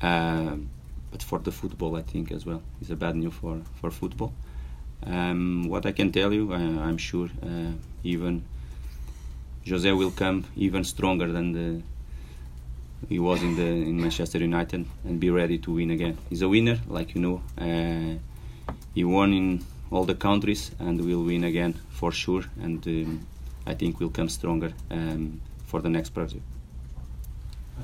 Uh, 0.00 0.56
but 1.10 1.22
for 1.22 1.38
the 1.38 1.52
football, 1.52 1.96
I 1.96 2.02
think 2.02 2.32
as 2.32 2.44
well, 2.44 2.62
it's 2.80 2.90
a 2.90 2.96
bad 2.96 3.14
news 3.14 3.34
for 3.34 3.60
for 3.80 3.90
football. 3.90 4.32
Um, 5.06 5.68
what 5.68 5.86
I 5.86 5.92
can 5.92 6.12
tell 6.12 6.32
you, 6.32 6.52
I, 6.52 6.60
am 6.88 6.96
sure, 6.96 7.28
uh, 7.42 7.72
even 8.04 8.44
Jose 9.68 9.90
will 9.92 10.10
come 10.10 10.44
even 10.56 10.84
stronger 10.84 11.30
than 11.30 11.52
the 11.52 11.82
he 13.08 13.18
was 13.18 13.42
in 13.42 13.56
the 13.56 13.66
in 13.66 14.00
Manchester 14.00 14.38
United 14.38 14.86
and 15.04 15.18
be 15.18 15.30
ready 15.30 15.58
to 15.58 15.72
win 15.72 15.90
again. 15.90 16.16
He's 16.30 16.42
a 16.42 16.48
winner, 16.48 16.78
like 16.88 17.14
you 17.14 17.20
know. 17.20 17.42
Uh, 17.58 18.18
he 18.94 19.04
won 19.04 19.32
in 19.32 19.64
all 19.90 20.04
the 20.04 20.14
countries 20.14 20.70
and 20.78 21.00
will 21.00 21.24
win 21.24 21.44
again 21.44 21.74
for 21.90 22.12
sure. 22.12 22.44
And 22.60 22.86
um, 22.86 23.26
I 23.66 23.74
think 23.74 24.00
we'll 24.00 24.10
come 24.10 24.28
stronger 24.28 24.72
um, 24.90 25.40
for 25.66 25.80
the 25.80 25.88
next 25.88 26.10
project. 26.10 26.42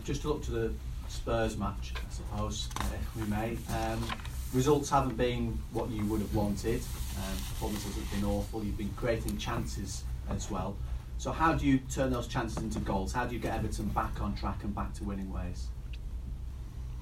Just 0.04 0.22
to 0.22 0.28
look 0.28 0.44
to 0.44 0.50
the 0.50 0.72
Spurs 1.08 1.56
match, 1.56 1.92
I 1.96 2.14
suppose, 2.14 2.68
uh, 2.76 2.84
if 3.00 3.16
we 3.16 3.28
may. 3.28 3.56
Um, 3.74 4.04
results 4.52 4.90
haven't 4.90 5.16
been 5.16 5.58
what 5.72 5.90
you 5.90 6.04
would 6.06 6.20
have 6.20 6.34
wanted. 6.34 6.80
Um, 7.16 7.36
performances 7.48 7.94
have 7.94 8.10
been 8.12 8.24
awful. 8.24 8.64
You've 8.64 8.78
been 8.78 8.94
creating 8.96 9.38
chances 9.38 10.04
as 10.30 10.50
well. 10.50 10.76
So 11.18 11.32
how 11.32 11.52
do 11.54 11.66
you 11.66 11.78
turn 11.78 12.10
those 12.12 12.28
chances 12.28 12.62
into 12.62 12.78
goals? 12.78 13.12
How 13.12 13.26
do 13.26 13.34
you 13.34 13.40
get 13.40 13.54
Everton 13.54 13.86
back 13.88 14.20
on 14.20 14.34
track 14.36 14.62
and 14.62 14.74
back 14.74 14.94
to 14.94 15.04
winning 15.04 15.32
ways? 15.32 15.66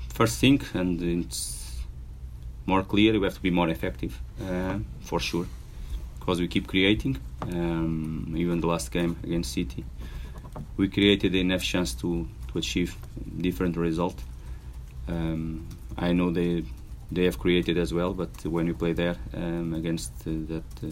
First 0.08 0.40
thing, 0.40 0.62
and 0.72 1.02
it's 1.02 1.82
more 2.64 2.82
clear, 2.82 3.12
we 3.18 3.24
have 3.24 3.34
to 3.34 3.42
be 3.42 3.50
more 3.50 3.68
effective, 3.68 4.18
uh, 4.42 4.78
for 5.02 5.20
sure, 5.20 5.46
because 6.18 6.40
we 6.40 6.48
keep 6.48 6.66
creating. 6.66 7.18
Um, 7.42 8.34
even 8.36 8.60
the 8.60 8.66
last 8.66 8.90
game 8.90 9.16
against 9.22 9.52
City, 9.52 9.84
we 10.78 10.88
created 10.88 11.34
enough 11.34 11.62
chance 11.62 11.92
to, 11.94 12.26
to 12.50 12.58
achieve 12.58 12.96
different 13.38 13.76
result. 13.76 14.18
Um, 15.06 15.68
I 15.98 16.12
know 16.12 16.30
they 16.30 16.64
they 17.10 17.24
have 17.24 17.38
created 17.38 17.78
as 17.78 17.92
well, 17.94 18.12
but 18.14 18.44
when 18.44 18.66
we 18.66 18.72
play 18.72 18.92
there 18.92 19.16
um, 19.34 19.74
against 19.74 20.12
uh, 20.26 20.30
that 20.48 20.64
uh, 20.82 20.90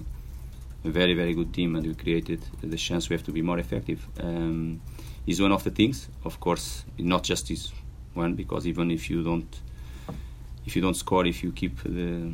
very 0.85 1.15
very 1.15 1.35
good 1.35 1.53
team 1.53 1.77
and 1.77 1.87
we 1.87 1.95
created 1.95 2.41
the 2.63 2.77
chance, 2.77 3.09
we 3.09 3.15
have 3.15 3.25
to 3.25 3.33
be 3.33 3.43
more 3.43 3.59
effective. 3.59 4.07
Um, 4.21 4.81
is 5.27 5.41
one 5.41 5.53
of 5.53 5.65
the 5.65 5.71
things, 5.71 6.09
of 6.25 6.39
course, 6.39 6.85
not 6.99 7.25
just 7.25 7.49
this 7.49 7.73
one, 8.13 8.35
because 8.35 8.67
even 8.67 8.91
if 8.91 9.09
you 9.09 9.23
don't 9.23 9.61
if 10.67 10.77
you 10.77 10.83
don't 10.83 10.95
score, 10.97 11.27
if 11.27 11.43
you 11.43 11.53
keep 11.53 11.83
the, 11.83 12.33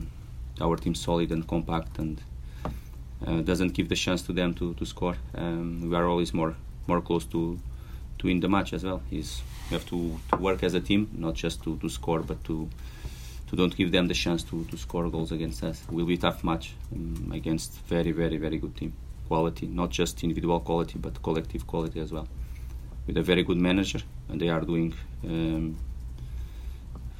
our 0.61 0.77
team 0.77 0.95
solid 0.95 1.33
and 1.33 1.47
compact 1.49 1.99
and 1.99 2.21
uh, 3.27 3.41
doesn't 3.41 3.73
give 3.73 3.89
the 3.89 3.97
chance 3.97 4.23
to 4.23 4.33
them 4.33 4.55
to, 4.55 4.75
to 4.75 4.85
score, 4.87 5.17
um, 5.35 5.89
we 5.89 5.97
are 5.97 6.07
always 6.07 6.35
more 6.35 6.55
more 6.87 7.01
close 7.01 7.25
to 7.27 7.59
to 8.19 8.27
win 8.27 8.41
the 8.41 8.49
match 8.49 8.73
as 8.73 8.85
well. 8.85 9.03
Is 9.11 9.43
we 9.71 9.75
have 9.75 9.87
to, 9.87 10.19
to 10.33 10.37
work 10.37 10.63
as 10.63 10.75
a 10.75 10.81
team, 10.81 11.09
not 11.13 11.35
just 11.35 11.63
to, 11.63 11.79
to 11.79 11.89
score, 11.89 12.21
but 12.21 12.43
to 12.45 12.69
to 13.51 13.57
don't 13.57 13.77
give 13.77 13.91
them 13.93 14.07
the 14.07 14.15
chance 14.15 14.43
to, 14.45 14.65
to 14.65 14.77
score 14.77 15.11
goals 15.11 15.33
against 15.33 15.63
us. 15.65 15.83
It 15.89 15.93
will 15.93 16.07
be 16.07 16.15
a 16.15 16.19
tough 16.19 16.43
match 16.45 16.75
um, 16.95 17.33
against 17.35 17.73
very 17.87 18.13
very 18.13 18.37
very 18.37 18.59
good 18.59 18.77
team. 18.77 18.93
Quality, 19.29 19.67
not 19.67 19.91
just 19.91 20.25
individual 20.25 20.61
quality, 20.61 20.99
but 20.99 21.23
collective 21.23 21.67
quality 21.67 22.01
as 22.01 22.11
well. 22.13 22.27
With 23.07 23.17
a 23.17 23.23
very 23.23 23.45
good 23.45 23.59
manager, 23.59 24.01
and 24.29 24.41
they 24.41 24.49
are 24.49 24.61
doing 24.61 24.95
um, 25.25 25.77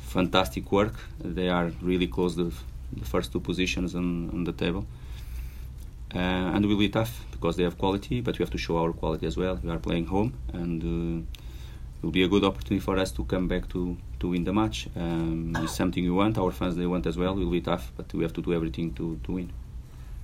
fantastic 0.01 0.73
work. 0.73 0.95
They 1.21 1.49
are 1.49 1.71
really 1.81 2.09
close 2.09 2.35
to 2.37 2.53
the 2.93 3.05
first 3.05 3.33
two 3.33 3.41
positions 3.41 3.95
on, 3.95 4.31
on 4.31 4.45
the 4.45 4.53
table. 4.53 4.87
Uh, 6.13 6.19
and 6.19 6.65
it 6.65 6.69
will 6.69 6.77
be 6.77 6.89
tough 6.89 7.25
because 7.31 7.57
they 7.57 7.63
have 7.63 7.79
quality, 7.79 8.21
but 8.21 8.37
we 8.39 8.43
have 8.43 8.51
to 8.51 8.59
show 8.59 8.77
our 8.79 8.93
quality 8.93 9.27
as 9.27 9.37
well. 9.37 9.61
We 9.63 9.71
are 9.71 9.79
playing 9.79 10.07
home, 10.07 10.35
and 10.53 10.83
uh, 10.83 11.23
it 11.99 12.03
will 12.03 12.11
be 12.11 12.25
a 12.25 12.29
good 12.29 12.43
opportunity 12.43 12.81
for 12.81 12.99
us 12.99 13.13
to 13.13 13.25
come 13.25 13.47
back 13.47 13.69
to, 13.69 13.97
to 14.21 14.29
win 14.29 14.45
the 14.45 14.53
match. 14.53 14.89
Um, 14.97 15.57
it's 15.59 15.75
something 15.75 16.05
we 16.05 16.11
want. 16.11 16.39
Our 16.39 16.53
fans 16.53 16.77
they 16.77 16.87
want 16.87 17.07
as 17.07 17.17
well. 17.17 17.33
It 17.33 17.45
will 17.45 17.51
be 17.51 17.61
tough, 17.61 17.93
but 17.97 18.13
we 18.15 18.23
have 18.23 18.33
to 18.35 18.43
do 18.43 18.53
everything 18.55 18.95
to, 18.95 19.19
to 19.25 19.33
win. 19.33 19.53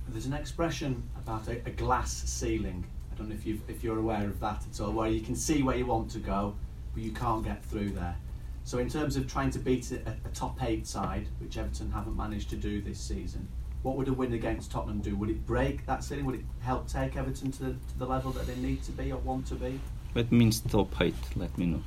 There's 0.09 0.25
an 0.25 0.33
expression 0.33 1.03
about 1.17 1.47
a, 1.47 1.57
a 1.65 1.71
glass 1.71 2.11
ceiling. 2.25 2.85
I 3.11 3.15
don't 3.15 3.29
know 3.29 3.35
if 3.35 3.45
you 3.45 3.59
if 3.67 3.83
you're 3.83 3.97
aware 3.99 4.25
of 4.25 4.39
that 4.39 4.63
at 4.71 4.79
all, 4.79 4.91
where 4.91 5.09
you 5.09 5.21
can 5.21 5.35
see 5.35 5.63
where 5.63 5.75
you 5.75 5.85
want 5.85 6.09
to 6.11 6.19
go, 6.19 6.55
but 6.93 7.03
you 7.03 7.11
can't 7.11 7.43
get 7.43 7.63
through 7.65 7.89
there. 7.89 8.15
So 8.63 8.79
in 8.79 8.89
terms 8.89 9.15
of 9.15 9.31
trying 9.31 9.51
to 9.51 9.59
beat 9.59 9.91
a, 9.91 9.99
a 10.25 10.29
top 10.33 10.61
eight 10.63 10.85
side, 10.85 11.27
which 11.39 11.57
Everton 11.57 11.91
haven't 11.91 12.15
managed 12.15 12.49
to 12.51 12.55
do 12.55 12.81
this 12.81 12.99
season, 12.99 13.47
what 13.81 13.95
would 13.95 14.07
a 14.07 14.13
win 14.13 14.33
against 14.33 14.71
Tottenham 14.71 14.99
do? 14.99 15.15
Would 15.15 15.29
it 15.29 15.45
break 15.45 15.85
that 15.85 16.03
ceiling? 16.03 16.25
Would 16.25 16.35
it 16.35 16.45
help 16.59 16.87
take 16.87 17.15
Everton 17.15 17.51
to 17.53 17.63
the, 17.63 17.71
to 17.71 17.99
the 17.99 18.05
level 18.05 18.31
that 18.31 18.45
they 18.45 18.55
need 18.55 18.83
to 18.83 18.91
be 18.91 19.11
or 19.11 19.19
want 19.19 19.47
to 19.47 19.55
be? 19.55 19.79
That 20.13 20.31
means 20.31 20.59
top 20.59 20.99
eight? 21.01 21.15
Let 21.35 21.57
me 21.57 21.67
know. 21.67 21.83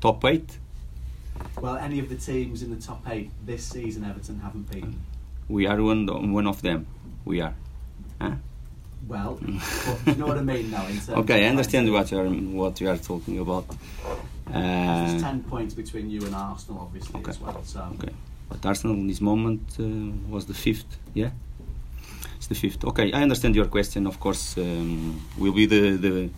Top 0.00 0.24
eight? 0.24 0.58
Well, 1.60 1.76
any 1.76 1.98
of 1.98 2.08
the 2.08 2.16
teams 2.16 2.62
in 2.62 2.70
the 2.70 2.80
top 2.80 3.02
eight 3.08 3.30
this 3.46 3.64
season, 3.64 4.04
Everton 4.04 4.38
haven't 4.40 4.70
beaten. 4.70 5.00
We 5.48 5.66
are 5.66 5.80
one 5.82 6.06
one 6.32 6.46
of 6.46 6.60
them. 6.62 6.86
We 7.24 7.40
are. 7.40 7.54
Huh? 8.20 8.32
Well, 9.08 9.38
you 10.06 10.14
know 10.14 10.26
what 10.26 10.38
I 10.38 10.42
mean 10.42 10.70
now. 10.70 10.86
In 10.86 10.94
terms 10.96 11.08
Okay, 11.10 11.44
I 11.46 11.48
understand 11.50 11.90
what 11.92 12.10
you 12.10 12.18
are 12.18 12.28
what 12.28 12.80
you 12.80 12.88
are 12.88 12.96
talking 12.98 13.38
about. 13.38 13.68
to- 13.68 13.76
There's 14.52 15.22
Uh, 15.22 15.26
ten 15.28 15.42
points 15.42 15.74
between 15.74 16.10
you 16.10 16.20
and 16.26 16.34
Arsenal, 16.34 16.80
obviously 16.86 17.20
Okay. 17.20 17.30
as 17.30 17.40
well. 17.40 17.60
So 17.64 17.80
Okay. 17.98 18.12
But 18.48 18.64
Arsenal 18.66 18.96
in 18.96 19.06
this 19.08 19.20
moment 19.20 19.62
uh, 19.78 19.84
was 20.34 20.44
the 20.46 20.54
fifth, 20.54 20.98
yeah? 21.14 21.30
It's 22.36 22.46
the 22.46 22.54
fifth. 22.54 22.84
Okay, 22.84 23.12
I 23.12 23.22
understand 23.22 23.54
your 23.56 23.66
question. 23.68 24.06
Of 24.06 24.18
course, 24.20 24.56
um, 24.58 25.20
will 25.38 25.52
be 25.52 25.66
the, 25.66 25.82
the 25.96 26.30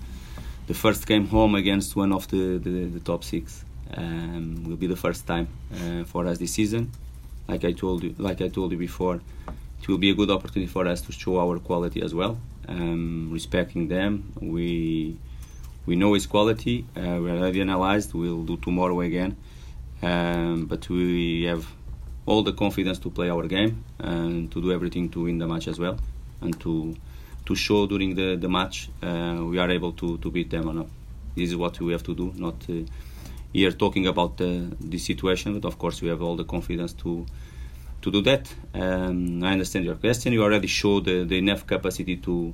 the 0.67 0.75
first 0.75 1.07
game 1.07 1.27
home 1.29 1.55
against 1.55 1.97
one 1.97 2.13
of 2.13 2.29
the, 2.29 2.59
the, 2.59 2.87
the 2.87 3.01
top 3.01 3.25
six. 3.25 3.65
Um, 3.97 4.65
will 4.65 4.77
be 4.77 4.89
the 4.89 4.97
first 4.97 5.29
time 5.29 5.47
uh, 5.73 6.03
for 6.05 6.27
us 6.27 6.39
this 6.39 6.53
season. 6.53 6.91
Like 7.47 7.65
I 7.65 7.73
told 7.73 8.03
you, 8.03 8.15
like 8.19 8.41
I 8.41 8.49
told 8.49 8.73
you 8.73 8.79
before, 8.79 9.21
it 9.81 9.89
will 9.89 9.99
be 9.99 10.11
a 10.11 10.15
good 10.15 10.31
opportunity 10.31 10.67
for 10.67 10.89
us 10.89 11.01
to 11.03 11.13
show 11.13 11.39
our 11.39 11.61
quality 11.61 12.03
as 12.03 12.13
well. 12.13 12.37
Um, 12.69 13.29
respecting 13.31 13.87
them, 13.87 14.33
we 14.41 15.17
we 15.87 15.95
know 15.95 16.15
his 16.15 16.27
quality. 16.27 16.85
Uh, 16.97 17.21
we 17.23 17.31
already 17.31 17.61
analyzed. 17.61 18.13
We'll 18.13 18.43
do 18.43 18.57
tomorrow 18.57 19.01
again, 19.03 19.37
um, 20.03 20.67
but 20.67 20.89
we 20.89 21.45
have 21.45 21.65
all 22.27 22.43
the 22.43 22.53
confidence 22.53 22.99
to 22.99 23.11
play 23.11 23.31
our 23.31 23.47
game 23.47 23.85
and 24.01 24.51
to 24.51 24.61
do 24.61 24.73
everything 24.73 25.09
to 25.11 25.23
win 25.23 25.39
the 25.39 25.47
match 25.47 25.69
as 25.69 25.79
well, 25.79 25.97
and 26.41 26.59
to 26.63 26.97
to 27.47 27.55
show 27.55 27.87
during 27.87 28.15
the 28.15 28.37
the 28.37 28.49
match 28.49 28.91
uh, 29.03 29.39
we 29.51 29.59
are 29.59 29.71
able 29.71 29.93
to 29.93 30.19
to 30.19 30.31
beat 30.31 30.51
them 30.51 30.69
or 30.69 30.75
not. 30.75 30.89
This 31.35 31.51
is 31.51 31.57
what 31.57 31.81
we 31.81 31.93
have 31.93 32.03
to 32.05 32.15
do. 32.15 32.33
Not 32.37 32.57
uh, 32.69 32.75
here 33.53 33.73
talking 33.73 34.07
about 34.07 34.37
the 34.37 34.51
this 34.81 35.05
situation, 35.05 35.59
but 35.59 35.65
of 35.67 35.79
course 35.79 36.03
we 36.03 36.09
have 36.09 36.23
all 36.23 36.37
the 36.37 36.45
confidence 36.45 36.93
to 37.03 37.27
to 38.03 38.11
do 38.11 38.21
that. 38.23 38.55
Um, 38.75 39.43
I 39.43 39.53
understand 39.53 39.85
your 39.85 39.97
question. 39.97 40.33
You 40.33 40.43
already 40.43 40.69
showed 40.69 41.05
the, 41.07 41.25
the 41.25 41.39
enough 41.39 41.67
capacity 41.67 42.17
to 42.19 42.53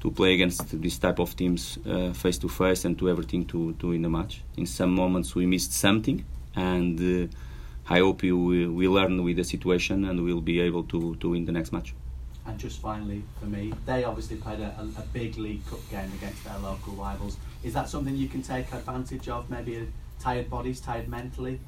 to 0.00 0.10
play 0.10 0.34
against 0.34 0.80
this 0.82 0.98
type 0.98 1.18
of 1.18 1.34
teams 1.34 1.78
uh, 1.86 2.12
face 2.12 2.38
to 2.38 2.48
face 2.48 2.84
and 2.84 2.98
to 2.98 3.08
everything 3.08 3.46
to, 3.46 3.72
to 3.78 3.88
win 3.88 4.02
the 4.02 4.10
match. 4.10 4.42
In 4.58 4.66
some 4.66 4.94
moments 4.94 5.34
we 5.34 5.46
missed 5.46 5.72
something, 5.72 6.22
and 6.54 7.00
uh, 7.00 7.26
I 7.88 8.00
hope 8.00 8.22
you 8.22 8.36
will 8.36 8.72
we 8.72 8.86
learn 8.86 9.24
with 9.24 9.36
the 9.36 9.44
situation 9.44 10.04
and 10.04 10.22
we'll 10.22 10.42
be 10.42 10.60
able 10.60 10.84
to, 10.84 11.14
to 11.16 11.30
win 11.30 11.46
the 11.46 11.52
next 11.52 11.72
match. 11.72 11.94
And 12.46 12.58
just 12.58 12.80
finally, 12.80 13.22
for 13.40 13.46
me, 13.46 13.72
they 13.86 14.04
obviously 14.04 14.36
played 14.36 14.60
a, 14.60 14.74
a, 14.98 15.02
big 15.12 15.38
League 15.38 15.64
Cup 15.66 15.80
game 15.90 16.10
against 16.12 16.44
their 16.44 16.58
local 16.58 16.92
rivals. 16.92 17.38
Is 17.62 17.72
that 17.72 17.88
something 17.88 18.14
you 18.14 18.28
can 18.28 18.42
take 18.42 18.70
advantage 18.72 19.28
of? 19.30 19.48
Maybe 19.48 19.88
tired 20.20 20.50
bodies, 20.50 20.80
tired 20.80 21.08
mentally? 21.08 21.58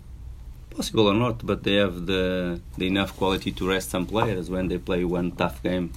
Possible 0.71 1.07
or 1.07 1.15
not, 1.15 1.47
but 1.47 1.63
they 1.63 1.77
have 1.77 2.07
the, 2.07 2.61
the 2.77 2.87
enough 2.87 3.17
quality 3.17 3.53
to 3.53 3.69
rest 3.69 3.91
some 3.91 4.05
players 4.05 4.51
when 4.51 4.69
they 4.69 4.77
play 4.77 5.05
one 5.05 5.33
tough 5.33 5.63
game 5.63 5.93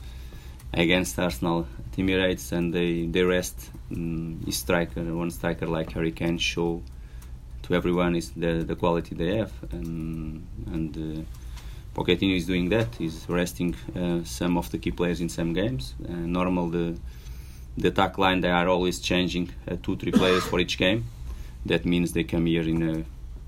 against 0.73 1.19
Arsenal 1.19 1.67
at 1.79 1.97
Emirates 1.97 2.51
and 2.51 2.73
they, 2.73 3.05
they 3.05 3.23
rest 3.23 3.71
um, 3.91 4.39
striker, 4.49 5.01
one 5.13 5.31
striker 5.31 5.67
like 5.67 5.91
Harry 5.91 6.11
Kane 6.11 6.37
show 6.37 6.81
to 7.63 7.75
everyone 7.75 8.15
is 8.15 8.31
the, 8.31 8.63
the 8.63 8.75
quality 8.75 9.15
they 9.15 9.37
have 9.37 9.51
and, 9.71 10.45
and 10.67 11.19
uh, 11.19 11.21
Pochettino 11.99 12.33
is 12.33 12.45
doing 12.45 12.69
that. 12.69 12.95
He's 12.95 13.25
resting 13.27 13.75
uh, 13.93 14.23
some 14.23 14.57
of 14.57 14.71
the 14.71 14.77
key 14.77 14.91
players 14.91 15.19
in 15.19 15.27
some 15.27 15.51
games. 15.51 15.95
Uh, 16.07 16.13
normal 16.13 16.69
the 16.69 16.97
the 17.77 17.89
attack 17.89 18.17
line 18.17 18.39
they 18.39 18.49
are 18.49 18.69
always 18.69 19.01
changing 19.01 19.49
uh, 19.67 19.75
two 19.83 19.97
three 19.97 20.13
players 20.13 20.43
for 20.45 20.61
each 20.61 20.77
game. 20.77 21.03
That 21.65 21.85
means 21.85 22.13
they 22.13 22.23
come 22.23 22.45
here 22.45 22.61
in 22.61 22.81
a 22.89 23.03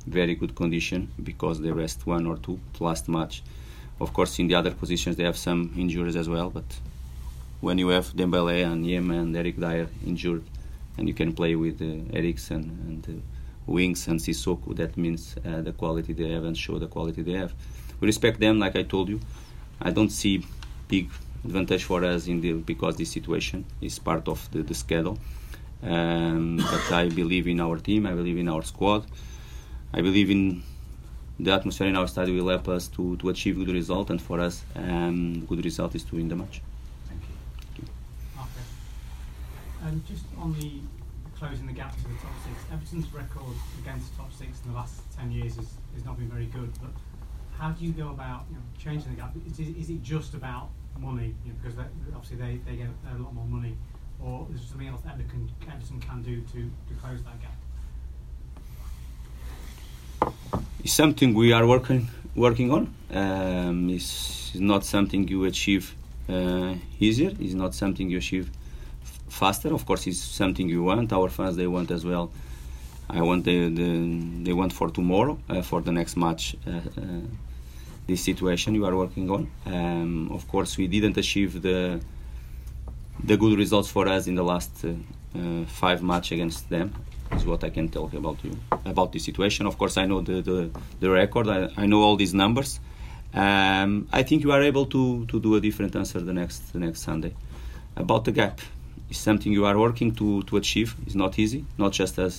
very 0.06 0.36
good 0.36 0.54
condition 0.54 1.10
because 1.24 1.62
they 1.62 1.72
rest 1.72 2.06
one 2.06 2.26
or 2.28 2.36
two 2.46 2.60
last 2.82 3.08
match. 3.08 3.42
Of 4.02 4.12
course, 4.12 4.38
in 4.40 4.48
the 4.50 4.56
other 4.56 4.72
positions 4.72 5.16
they 5.16 5.24
have 5.24 5.38
some 5.38 5.74
injuries 5.78 6.18
as 6.18 6.28
well. 6.28 6.50
But 6.50 6.70
when 7.62 7.78
you 7.78 7.88
have 7.88 8.08
Dembele 8.14 8.66
and 8.70 8.86
Yema 8.86 9.18
and 9.22 9.38
Eric 9.38 9.62
Dier 9.62 9.88
injured, 10.06 10.44
and 10.98 11.08
you 11.08 11.14
can 11.14 11.32
play 11.32 11.56
with 11.56 11.82
uh, 11.82 12.18
Eriksen 12.18 12.64
and 12.88 13.02
uh, 13.08 13.22
Winks 13.66 14.10
and 14.10 14.20
Sissoko, 14.20 14.76
that 14.76 14.98
means 14.98 15.38
uh, 15.46 15.62
the 15.62 15.72
quality 15.72 16.12
they 16.12 16.32
have 16.32 16.44
and 16.44 16.58
show 16.58 16.78
the 16.80 16.88
quality 16.88 17.22
they 17.22 17.38
have. 17.44 17.54
We 18.02 18.08
respect 18.08 18.40
them, 18.40 18.60
like 18.60 18.76
I 18.76 18.84
told 18.84 19.10
you. 19.10 19.20
I 19.80 19.92
don't 19.92 20.10
see 20.10 20.44
big 20.88 21.10
advantage 21.46 21.84
for 21.84 22.04
us 22.04 22.28
in 22.28 22.42
the 22.42 22.54
because 22.54 22.98
this 22.98 23.12
situation 23.12 23.64
is 23.80 24.00
part 24.00 24.28
of 24.28 24.50
the, 24.52 24.64
the 24.64 24.74
schedule. 24.74 25.18
Um, 25.84 26.58
but 26.58 26.92
I 26.92 27.10
believe 27.10 27.48
in 27.48 27.60
our 27.60 27.78
team. 27.78 28.06
I 28.06 28.12
believe 28.12 28.38
in 28.38 28.48
our 28.50 28.64
squad. 28.64 29.06
I 29.94 30.02
believe 30.02 30.30
in 30.30 30.64
the 31.40 31.52
atmosphere 31.52 31.88
in 31.88 31.96
our 31.96 32.08
stadium 32.08 32.38
will 32.38 32.50
help 32.50 32.68
us 32.70 32.88
to, 32.90 33.18
to 33.18 33.30
achieve 33.30 33.56
good 33.56 33.70
result. 33.70 34.10
And 34.10 34.22
for 34.22 34.40
us, 34.40 34.64
um, 34.76 35.46
good 35.46 35.64
result 35.64 35.96
is 35.96 36.04
to 36.06 36.16
win 36.16 36.28
the 36.28 36.36
match. 36.36 36.62
Thank 37.08 37.22
you. 37.78 37.86
Okay. 38.38 39.88
Um, 39.88 40.04
just 40.08 40.26
on 40.38 40.54
the 40.60 40.72
closing 41.38 41.66
the 41.66 41.74
gap 41.74 41.96
to 41.98 42.04
the 42.04 42.16
top 42.22 42.34
six, 42.46 42.72
Everton's 42.72 43.12
record 43.12 43.56
against 43.82 44.12
the 44.12 44.18
top 44.18 44.32
six 44.34 44.62
in 44.64 44.72
the 44.72 44.78
last 44.78 45.02
10 45.18 45.32
years 45.32 45.56
has, 45.56 45.68
has 45.96 46.06
not 46.06 46.20
been 46.20 46.30
very 46.30 46.46
good. 46.46 46.72
But 46.80 46.92
how 47.62 47.70
do 47.70 47.86
you 47.86 47.92
go 47.92 48.10
about 48.10 48.46
you 48.50 48.56
know, 48.56 48.64
changing 48.84 49.12
the 49.12 49.22
gap? 49.22 49.32
Is, 49.48 49.60
is 49.60 49.90
it 49.92 50.02
just 50.02 50.34
about 50.34 50.70
money? 50.98 51.36
You 51.46 51.52
know, 51.52 51.58
because 51.62 51.78
obviously 52.16 52.38
they, 52.38 52.60
they 52.66 52.76
get 52.78 52.88
a 53.14 53.22
lot 53.22 53.34
more 53.36 53.46
money 53.46 53.76
or 54.20 54.48
is 54.52 54.60
there 54.60 54.70
something 54.70 54.88
else 54.88 55.02
that 55.02 55.14
Everton, 55.14 55.48
Everton 55.72 56.00
can 56.00 56.24
do 56.24 56.42
to, 56.42 56.60
to 56.88 56.94
close 57.02 57.20
that 57.28 57.38
gap? 57.44 57.56
It's 60.84 60.94
something 60.94 61.36
we 61.36 61.54
are 61.54 61.68
working 61.68 62.10
working 62.36 62.72
on. 62.72 62.84
Um, 63.12 63.90
it's, 63.92 64.52
it's 64.54 64.62
not 64.62 64.84
something 64.84 65.28
you 65.28 65.44
achieve 65.46 65.96
uh, 66.28 66.74
easier. 67.00 67.32
It's 67.40 67.54
not 67.54 67.76
something 67.76 68.10
you 68.10 68.18
achieve 68.18 68.50
faster. 69.30 69.72
Of 69.72 69.86
course, 69.86 70.08
it's 70.08 70.20
something 70.20 70.68
you 70.68 70.82
want. 70.84 71.14
Our 71.14 71.30
fans 71.30 71.58
they 71.58 71.68
want 71.68 71.92
as 71.92 72.04
well. 72.06 72.32
I 73.08 73.22
want 73.22 73.46
the, 73.46 73.70
the 73.70 74.44
they 74.44 74.54
want 74.54 74.74
for 74.74 74.90
tomorrow 74.90 75.38
uh, 75.50 75.62
for 75.62 75.82
the 75.82 75.92
next 75.92 76.18
match. 76.18 76.56
Uh, 76.66 76.72
uh, 76.72 77.22
this 78.12 78.24
situation 78.32 78.70
you 78.80 78.86
are 78.90 78.96
working 79.04 79.28
on. 79.36 79.42
Um, 79.66 80.32
of 80.38 80.44
course, 80.54 80.72
we 80.82 80.88
didn't 80.96 81.18
achieve 81.24 81.52
the 81.68 81.80
the 83.30 83.36
good 83.42 83.56
results 83.64 83.90
for 83.96 84.04
us 84.16 84.24
in 84.32 84.36
the 84.42 84.46
last 84.52 84.74
uh, 84.84 84.90
uh, 84.90 85.64
five 85.82 86.00
match 86.12 86.28
against 86.36 86.62
them. 86.76 86.88
Is 87.38 87.46
what 87.52 87.62
I 87.64 87.70
can 87.78 87.88
tell 87.94 88.08
about 88.24 88.38
you 88.46 88.54
about 88.94 89.10
this 89.14 89.24
situation. 89.30 89.66
Of 89.72 89.76
course, 89.82 89.96
I 90.04 90.06
know 90.10 90.20
the 90.30 90.38
the, 90.50 90.58
the 91.04 91.10
record. 91.22 91.46
I, 91.58 91.60
I 91.84 91.86
know 91.92 92.02
all 92.06 92.18
these 92.24 92.36
numbers. 92.44 92.72
Um, 93.34 93.92
I 94.20 94.24
think 94.28 94.44
you 94.46 94.52
are 94.52 94.64
able 94.72 94.86
to, 94.88 95.26
to 95.32 95.40
do 95.40 95.56
a 95.56 95.62
different 95.62 95.96
answer 95.96 96.20
the 96.20 96.34
next 96.42 96.60
the 96.74 96.80
next 96.86 97.00
Sunday. 97.10 97.34
About 97.96 98.22
the 98.28 98.34
gap, 98.42 98.60
it's 99.10 99.20
something 99.20 99.52
you 99.60 99.66
are 99.66 99.78
working 99.78 100.10
to, 100.16 100.28
to 100.44 100.58
achieve. 100.58 100.90
It's 101.06 101.16
not 101.16 101.40
easy, 101.40 101.62
not 101.78 101.92
just 101.94 102.20
as 102.20 102.34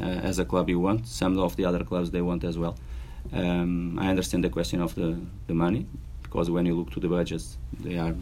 uh, 0.00 0.04
as 0.30 0.38
a 0.38 0.44
club 0.44 0.68
you 0.68 0.78
want. 0.78 1.00
Some 1.08 1.32
of 1.38 1.56
the 1.56 1.64
other 1.64 1.82
clubs 1.90 2.10
they 2.10 2.22
want 2.30 2.44
as 2.44 2.56
well. 2.62 2.74
Um, 3.32 3.98
I 3.98 4.08
understand 4.08 4.44
the 4.44 4.50
question 4.50 4.80
of 4.80 4.94
the, 4.94 5.18
the 5.46 5.54
money 5.54 5.86
because 6.22 6.50
when 6.50 6.66
you 6.66 6.74
look 6.74 6.90
to 6.92 7.00
the 7.00 7.08
budgets, 7.08 7.56
they 7.80 7.98
are 7.98 8.14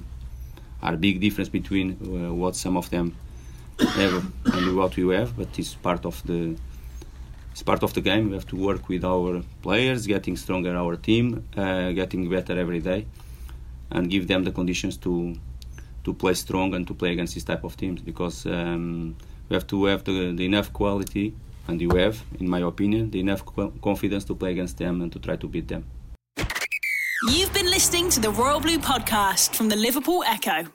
are 0.82 0.96
big 0.96 1.18
difference 1.20 1.48
between 1.48 1.88
uh, 1.92 2.34
what 2.34 2.54
some 2.54 2.76
of 2.76 2.90
them 2.90 3.16
have 3.78 4.26
and 4.52 4.76
what 4.76 4.96
we 4.96 5.14
have. 5.14 5.36
But 5.36 5.58
it's 5.58 5.74
part 5.74 6.04
of 6.04 6.22
the 6.26 6.56
it's 7.52 7.62
part 7.62 7.82
of 7.82 7.94
the 7.94 8.00
game. 8.00 8.28
We 8.28 8.34
have 8.34 8.46
to 8.48 8.56
work 8.56 8.88
with 8.88 9.04
our 9.04 9.42
players, 9.62 10.06
getting 10.06 10.36
stronger 10.36 10.76
our 10.76 10.96
team, 10.96 11.44
uh, 11.56 11.92
getting 11.92 12.28
better 12.28 12.58
every 12.58 12.80
day, 12.80 13.06
and 13.90 14.10
give 14.10 14.26
them 14.28 14.44
the 14.44 14.52
conditions 14.52 14.96
to 14.98 15.34
to 16.04 16.12
play 16.12 16.34
strong 16.34 16.74
and 16.74 16.86
to 16.86 16.94
play 16.94 17.12
against 17.12 17.34
this 17.34 17.44
type 17.44 17.64
of 17.64 17.76
teams 17.76 18.00
because 18.02 18.46
um, 18.46 19.16
we 19.48 19.54
have 19.54 19.66
to 19.66 19.86
have 19.86 20.04
the, 20.04 20.32
the 20.32 20.44
enough 20.44 20.72
quality 20.72 21.34
and 21.68 21.80
you 21.80 21.90
have, 21.90 22.22
in 22.38 22.48
my 22.48 22.60
opinion, 22.60 23.10
the 23.10 23.20
enough 23.20 23.42
confidence 23.82 24.24
to 24.24 24.34
play 24.34 24.52
against 24.52 24.78
them 24.78 25.00
and 25.02 25.12
to 25.12 25.18
try 25.18 25.36
to 25.36 25.48
beat 25.48 25.68
them. 25.68 25.84
You've 27.30 27.52
been 27.54 27.66
listening 27.66 28.10
to 28.10 28.20
the 28.20 28.30
Royal 28.30 28.60
Blue 28.60 28.78
podcast 28.78 29.54
from 29.56 29.68
the 29.68 29.76
Liverpool 29.76 30.22
Echo. 30.26 30.66